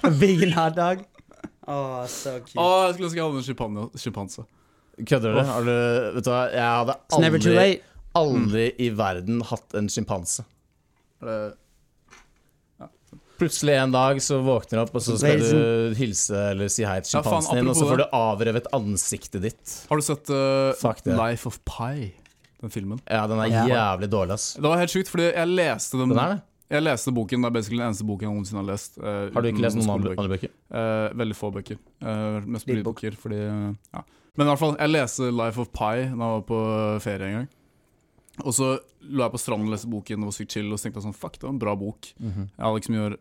[0.02, 1.04] Vegan hot dog?
[1.68, 2.56] Oh, so cute.
[2.58, 4.46] Å, jeg skulle ønske jeg hadde en sjimpan- sjimpanse.
[5.06, 5.40] Kødder du?
[5.48, 5.74] Har du
[6.16, 7.82] Vet du hva, jeg hadde never too aldri, late.
[8.20, 10.44] aldri i verden hatt en sjimpanse.
[13.40, 16.98] Plutselig en dag så våkner du opp, og så skal du hilse eller si hei
[17.00, 19.76] til Ja, faen, sjimpansen din, og så apropos får du avrevet ansiktet ditt.
[19.88, 21.14] har du sett uh, Fuck det.
[21.16, 22.10] Life of Pi?
[22.60, 23.00] Den filmen.
[23.08, 23.62] Ja, den er Ja.
[23.70, 24.50] jævlig dårlig, ass.
[24.60, 26.42] Det var helt sjukt, fordi jeg leste den, Den er det.
[26.70, 28.98] Jeg leste boken, Det er basically den eneste boken jeg noensinne har lest.
[29.00, 30.52] Uh, Har du ikke lest noen andre, andre bøker?
[30.70, 31.80] Uh, veldig få bøker.
[31.98, 34.02] Uh, mest lydbøker, fordi ja.
[34.38, 36.60] Men i hvert fall, jeg leste Life of Pi da jeg var på
[37.02, 37.48] ferie en gang.
[38.46, 38.68] Og så
[39.02, 41.08] lå jeg på stranden og leste boken, det var sykt chill, og så tenkte jeg
[41.08, 42.12] sånn Fuck, det var en bra bok.
[42.22, 42.46] Mhm.
[42.54, 43.18] Jeg hadde ikke så mye å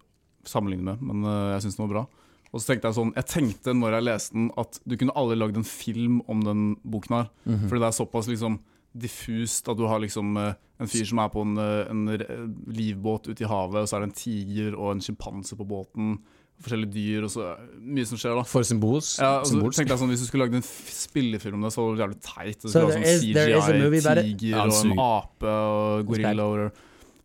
[0.47, 1.25] sammenligne med, men
[1.55, 2.05] jeg syns den var bra.
[2.49, 5.37] Og så tenkte jeg sånn Jeg tenkte når jeg leste den, at du kunne aldri
[5.37, 7.31] lagd en film om den boken her.
[7.45, 7.65] Mhm.
[7.67, 8.59] Fordi det er såpass liksom
[8.97, 13.27] diffust at du har liksom eh, en fyr som er på en, eh, en livbåt
[13.29, 16.17] ute i havet, og så er det en tiger og en sjimpanse på båten.
[16.59, 17.45] Forskjellige dyr, og så
[17.79, 18.43] mye som skjer, da.
[18.43, 19.13] For symbols.
[19.21, 21.85] Ja, og så tenkte jeg sånn Hvis du skulle lagd en spillefilm om det, så
[21.85, 22.57] var det jævlig teit.
[22.59, 24.25] Det So skulle være is- sånn there is a movie about it?
[24.33, 26.65] CGI-tiger Ja, og en ape og gorilla og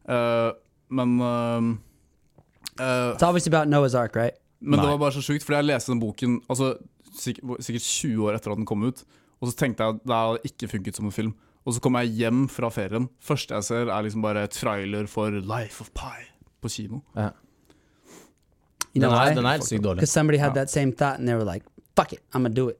[0.06, 0.52] uh,
[0.94, 1.74] Men uh,
[2.78, 4.38] uh, It's obviously about Noah's Ark, right?
[4.60, 6.70] Men det var bare så sjukt, fordi jeg leste den boken altså,
[7.18, 9.02] sikkert 20 år etter at den kom ut.
[9.42, 11.34] Og så tenkte jeg at det hadde ikke funket som en film.
[11.64, 13.06] Og så kommer jeg hjem fra ferien.
[13.24, 16.26] Første jeg ser, er liksom bare trailer for Life of Pi
[16.60, 17.00] på kino.
[17.16, 17.30] Ja.
[18.94, 20.02] You Den know er, den er sykt dårlig.
[20.04, 21.64] Because somebody had that same thought and they were like,
[21.96, 22.78] fuck it, I'm gonna do it.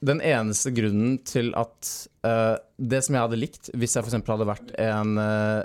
[0.00, 1.88] Den eneste grunnen til at
[2.24, 4.16] uh, Det som jeg hadde likt, hvis jeg f.eks.
[4.30, 5.60] hadde vært en uh,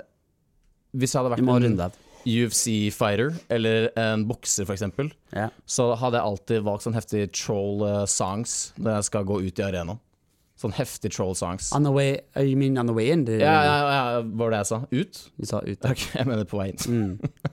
[0.92, 2.02] Hvis jeg hadde vært en love.
[2.26, 4.82] UFC-fighter, eller en bokser f.eks.,
[5.32, 5.50] Yeah.
[5.66, 9.98] så hadde jeg alltid valgt sånn heftig troll-songs når jeg skal gå ut i arenaen.
[10.56, 11.68] Sånn heftig troll-songs.
[11.76, 13.26] On the way, uh, you mean on the way in?
[13.28, 14.78] Ja, ja, ja, var det jeg sa?
[14.88, 15.18] Ut?
[15.36, 15.84] Du sa ut.
[15.84, 16.80] Ok, jeg mener på vei inn.
[16.86, 17.52] Mm.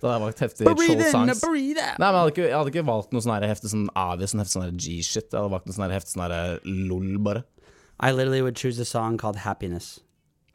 [0.00, 0.94] Da hadde jeg valgt heftig Breathe
[1.42, 1.98] breathe out.
[2.00, 4.40] Nei, men jeg hadde ikke, jeg hadde ikke valgt noe sånn heftig sånn avis, sånn
[4.40, 5.26] heftig sånn G-shit.
[5.28, 7.42] Jeg hadde valgt noe sånn heftig sånn lol, bare.
[8.00, 10.00] I literally would choose a song called Happiness.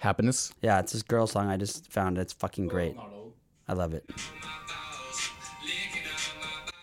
[0.01, 0.53] Happiness.
[0.61, 2.17] Yeah, it's this girl song I just found.
[2.17, 2.95] It's fucking great.
[3.67, 4.09] I love it.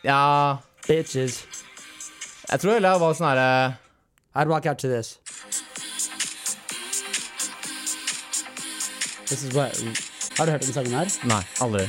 [0.07, 1.43] Ja Bitches.
[2.49, 3.49] Jeg tror heller jeg var sånn herre
[4.39, 5.18] I'd walk out to this.
[9.26, 9.74] This is what.
[10.39, 11.11] Har du hørt den sangen her?
[11.26, 11.89] Nei, aldri.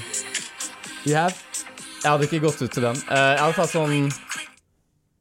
[1.06, 1.36] You have?
[2.02, 2.98] Jeg hadde ikke gått ut til den.
[3.06, 3.94] Eh, jeg hadde tatt sånn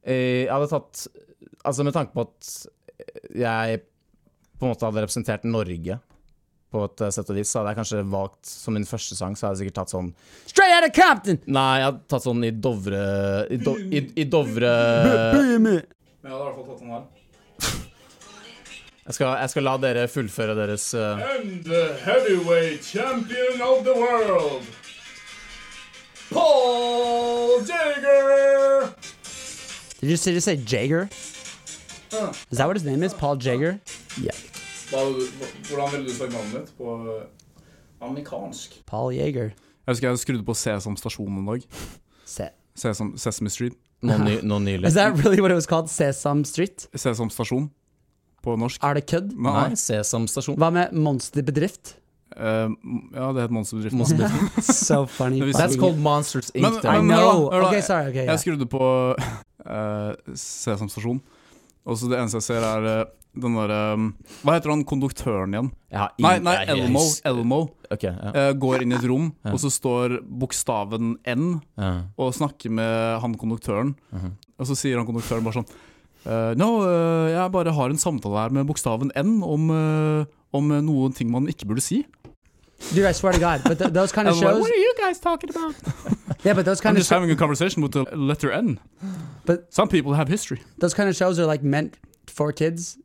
[0.09, 1.03] eh, Jeg hadde tatt
[1.69, 2.53] Altså med tanke på at
[3.37, 5.99] jeg på en måte hadde representert Norge
[6.73, 9.37] på et eh, sett og vis, så hadde jeg kanskje valgt som min første sang,
[9.37, 10.11] så hadde jeg sikkert tatt sånn
[10.49, 11.43] Straight out of Compton!
[11.45, 13.05] Nei, jeg hadde tatt sånn i Dovre
[13.53, 14.73] I, do, i, i Dovre
[15.61, 17.07] Men jeg hadde i hvert fall tatt den her.
[19.09, 21.17] Jeg skal, jeg skal la dere fullføre deres uh...
[21.17, 24.63] And the heavyweight champion of the world,
[26.31, 28.93] Paul Jagger!
[30.01, 31.09] Did you say, just say Jagger?
[32.51, 33.15] Is that what his name is?
[33.15, 33.81] Paul Jagger?
[34.21, 34.37] Yeah.
[34.91, 37.23] Hvordan ville du sagt navnet ditt på
[38.01, 38.83] amerikansk?
[38.87, 39.43] Paul Jaeger.
[39.43, 41.65] Jeg husker jeg skrudde på Sesam stasjon en dag.
[42.25, 42.49] Se.
[42.77, 43.73] Sesam, Sesame Street.
[44.03, 44.87] Nå, ny, nå nylig.
[44.87, 45.89] Is that really what it was called?
[45.89, 46.87] Sesam Street?
[46.95, 47.71] Sesam stasjon
[48.45, 48.83] på norsk.
[48.85, 49.33] Er det kødd?
[49.37, 50.57] Nei, Sesam stasjon.
[50.61, 51.97] Hva med Monsterbedrift?
[52.39, 52.71] Uh,
[53.17, 54.63] ja, det het Monsterbedriften.
[54.63, 55.41] so funny.
[55.53, 56.63] That's called Monsters Inc.
[56.63, 57.51] Men- I men- hør da, know.
[57.51, 57.69] hør da.
[57.69, 58.11] Okay, sorry.
[58.13, 58.33] Okay, yeah.
[58.35, 58.83] Jeg skrudde på
[59.17, 61.21] uh, Sesam stasjon,
[61.89, 63.81] og så det eneste jeg ser, er uh, den derre
[64.43, 65.67] Hva heter han konduktøren igjen?
[65.95, 67.03] Ja, Nei, nei Elmo.
[67.29, 67.59] Elmo
[67.89, 68.33] Okay, ja.
[68.37, 69.53] eh, går inn i et rom, Ja.
[69.55, 71.45] og så står bokstaven N
[71.81, 71.91] ja.
[72.21, 73.95] og snakker med han konduktøren.
[74.13, 74.33] -huh.
[74.59, 75.71] Og så sier han konduktøren bare sånn
[76.29, 80.69] eh, No, uh, jeg bare har en samtale her med bokstaven N om, uh, om
[80.69, 82.05] noen ting man ikke burde si.
[82.95, 83.63] Dude, I swear to God.
[83.65, 84.61] But th- those kind of I'm like, shows.
[84.63, 85.75] What are you guys talking about?
[86.45, 88.79] Yeah, but those I'm kind of just having a conversation with the letter N.
[89.45, 90.61] But- Some people have history.
[90.79, 91.97] those kind of shows are like meant
[92.29, 92.97] for kids,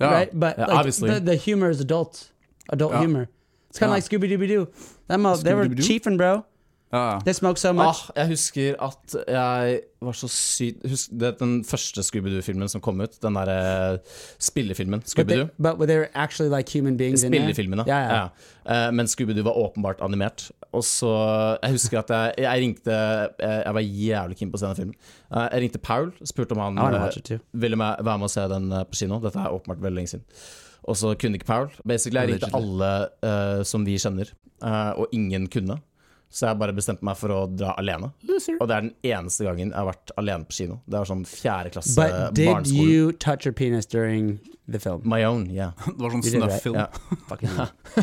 [0.00, 0.08] Ja.
[0.10, 0.30] right?
[0.32, 1.10] But Yeah, like, obviously.
[1.10, 2.30] the, the humor is adult,
[2.70, 3.00] adult Yeah.
[3.00, 3.28] humor.
[3.68, 4.68] It's kind of like Scooby Dooby Doo.
[5.08, 6.16] Them, uh, they were Scooby-Dooby-Doo?
[6.16, 6.44] bro.
[6.92, 7.20] Ja, ja.
[7.24, 8.10] They so much.
[8.10, 13.00] Ah, jeg husker at jeg var så sykt husk, det Den første Scooby-Doo-filmen som kom
[13.00, 14.00] ut, den derre
[14.38, 15.48] spillefilmen but, Scooby-Doo.
[15.56, 17.40] but were actually like human beings in there?
[17.46, 17.86] Spillefilmene.
[17.88, 18.26] Ja, ja.
[18.68, 20.50] Eh, men Scooby-Doo var åpenbart animert.
[20.72, 21.12] Og så
[21.62, 24.78] Jeg husker at jeg, jeg ringte Jeg, jeg var jævlig keen på å se den
[24.80, 24.96] filmen.
[25.28, 28.44] Uh, jeg ringte Paul og spurte om han eh, ville med, være med og se
[28.52, 29.20] den eh, på kino.
[29.24, 30.44] Dette er åpenbart veldig lenge siden.
[30.82, 31.70] Og så kunne ikke Paul.
[31.88, 32.92] Basically, jeg ringte alle
[33.24, 35.78] eh, som vi kjenner, eh, og ingen kunne.
[36.32, 38.08] Så jeg bare bestemte meg for å dra alene.
[38.56, 40.78] Og det er den eneste gangen jeg har vært alene på kino.
[40.88, 42.88] Det var sånn fjerde klasse But did barneskole.
[42.88, 45.02] you touch your penis during the film?
[45.04, 45.72] My own, yeah.
[45.86, 46.62] Det var sånn You did, right?
[46.64, 46.76] snuff-film.
[46.80, 46.88] Ja.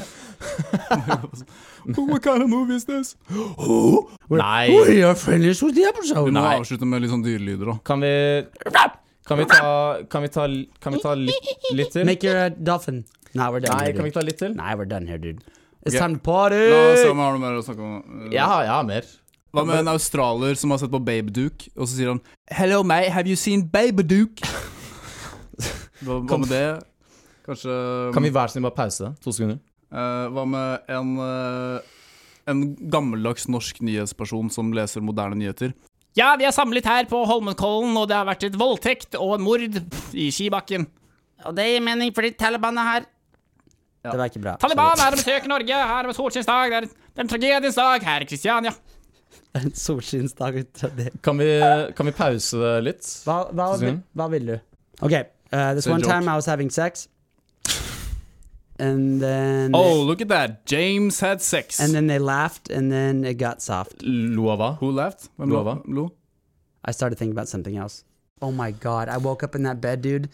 [1.98, 3.16] What kind of movie is this?
[4.30, 5.90] Nei, We are finished with the
[6.26, 7.78] Vi må avslutte med litt sånn dyrelyder, da.
[7.84, 8.14] kan vi
[9.28, 10.48] Kan vi ta Kan vi ta,
[10.80, 12.06] kan vi ta litt, litt til?
[12.06, 13.06] Make your uh, dolphin.
[13.34, 13.78] Nah, we're done.
[13.78, 14.20] Nei, here, kan vi dude.
[14.22, 14.56] ta litt til?
[14.58, 15.42] Nah, we're done here, dude.
[15.86, 16.60] It's time to party.
[16.70, 18.28] La oss se om jeg har noe mer å snakke om.
[18.34, 19.10] Jeg har, jeg har mer.
[19.56, 22.20] Hva med en australier som har sett på Babeduke, og så sier han
[22.54, 24.46] Hello, mate, have you seen Babeduke?
[26.06, 26.66] hva, hva med det?
[27.48, 27.78] Kanskje
[28.14, 29.24] Kan vi hver sin bare pause det?
[29.24, 29.58] To sekunder?
[29.90, 31.80] Uh, Hva med en uh,
[32.50, 32.62] En
[32.94, 35.74] gammeldags norsk nyhetsperson som leser moderne nyheter?
[36.18, 39.44] Ja, vi er samlet her på Holmenkollen, og det har vært et voldtekt og en
[39.46, 39.62] mord
[40.18, 40.88] i Skibakken.
[41.46, 43.06] Og det gir mening fordi Taliban er her.
[44.04, 44.54] Det var ikke bra.
[44.62, 45.80] Taliban er og besøker Norge.
[45.92, 46.72] Her er solskinnsdag.
[46.72, 48.72] Det er, det er en tragediens dag her i Kristiania.
[49.60, 50.82] En solskinnsdag ut.
[51.26, 51.48] Kan vi,
[51.98, 53.08] kan vi pause det litt?
[53.26, 53.72] Hva, hva,
[54.16, 54.58] hva vil du?
[55.02, 55.16] OK.
[55.52, 56.12] uh, this one joke.
[56.12, 57.08] time I was having sex.
[58.80, 60.66] And then Oh, look at that!
[60.66, 61.80] James had sex.
[61.80, 64.02] and then they laughed and then it got soft.
[64.04, 64.56] Lo?
[64.80, 65.30] Who laughed?
[65.38, 65.64] Hvem Lo lo?
[65.64, 65.82] hva?
[65.88, 66.12] lo?
[66.86, 68.04] I started thinking about something else.
[68.42, 70.30] Oh my god, I woke up in that bed, dude.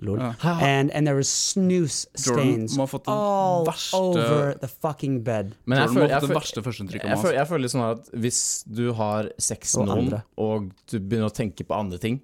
[0.00, 0.32] Ja.
[0.64, 5.20] And and there was snooze Jordan stains må ha fått all verste over the fucking
[5.26, 5.54] bed.
[5.66, 7.38] Men jeg Jordan må føler, ha jeg, fått det føler, verste førsteinntrykket jeg, om føler,
[7.38, 8.40] jeg føler litt sånn at hvis
[8.80, 10.22] du har sex Og med noen, andre.
[10.40, 12.20] og du begynner å tenke på andre ting,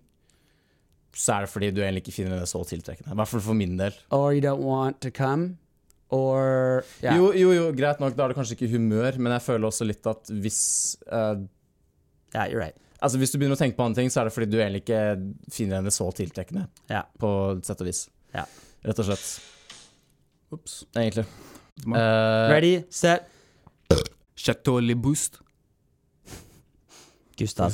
[1.16, 3.12] så er det fordi du egentlig ikke finner det så tiltrekkende.
[3.14, 3.94] I hvert fall for min del.
[4.12, 5.56] Or you don't want to come.
[6.08, 7.16] Or yeah.
[7.16, 9.86] Jo, jo, jo, greit nok, da er det kanskje ikke humør, men jeg føler også
[9.88, 10.60] litt at hvis
[11.10, 11.40] eh,
[12.34, 12.76] yeah, you're right.
[13.06, 14.80] Altså Hvis du begynner å tenke på andre ting, så er det fordi du egentlig
[14.82, 15.02] ikke
[15.54, 16.64] finner henne så tiltrekkende.
[16.90, 17.04] Ja.
[17.22, 18.00] På et sett og vis.
[18.34, 18.42] Ja.
[18.86, 19.28] Rett og slett.
[20.56, 20.80] Ops.
[20.96, 21.26] Egentlig.
[21.86, 23.28] Eh, Ready, set,
[24.36, 25.38] Chateau Le Boost,
[27.38, 27.70] Gustav.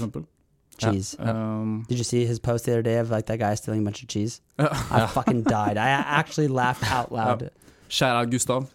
[0.79, 1.17] Cheese.
[1.21, 3.85] Um, Did you see his post the other day of like that guy stealing a
[3.85, 4.41] bunch of cheese?
[4.59, 4.69] Ja.
[4.91, 5.77] I fucking died.
[5.77, 7.51] I actually laughed out loud.
[7.89, 8.67] Kjære Gustav.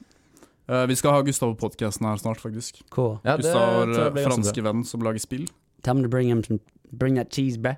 [0.69, 2.81] Uh, vi skal ha Gustav på podkasten her snart, faktisk.
[2.89, 3.17] Cool.
[3.25, 5.47] ja, Gustav ganske franske venn som lager spill.
[5.84, 6.59] Tell him to bring him some,
[6.91, 7.78] bring that cheese, bruh.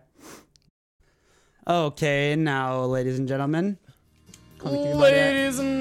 [1.67, 3.77] Okay, now, ladies and gentlemen.
[4.63, 5.77] Ladies and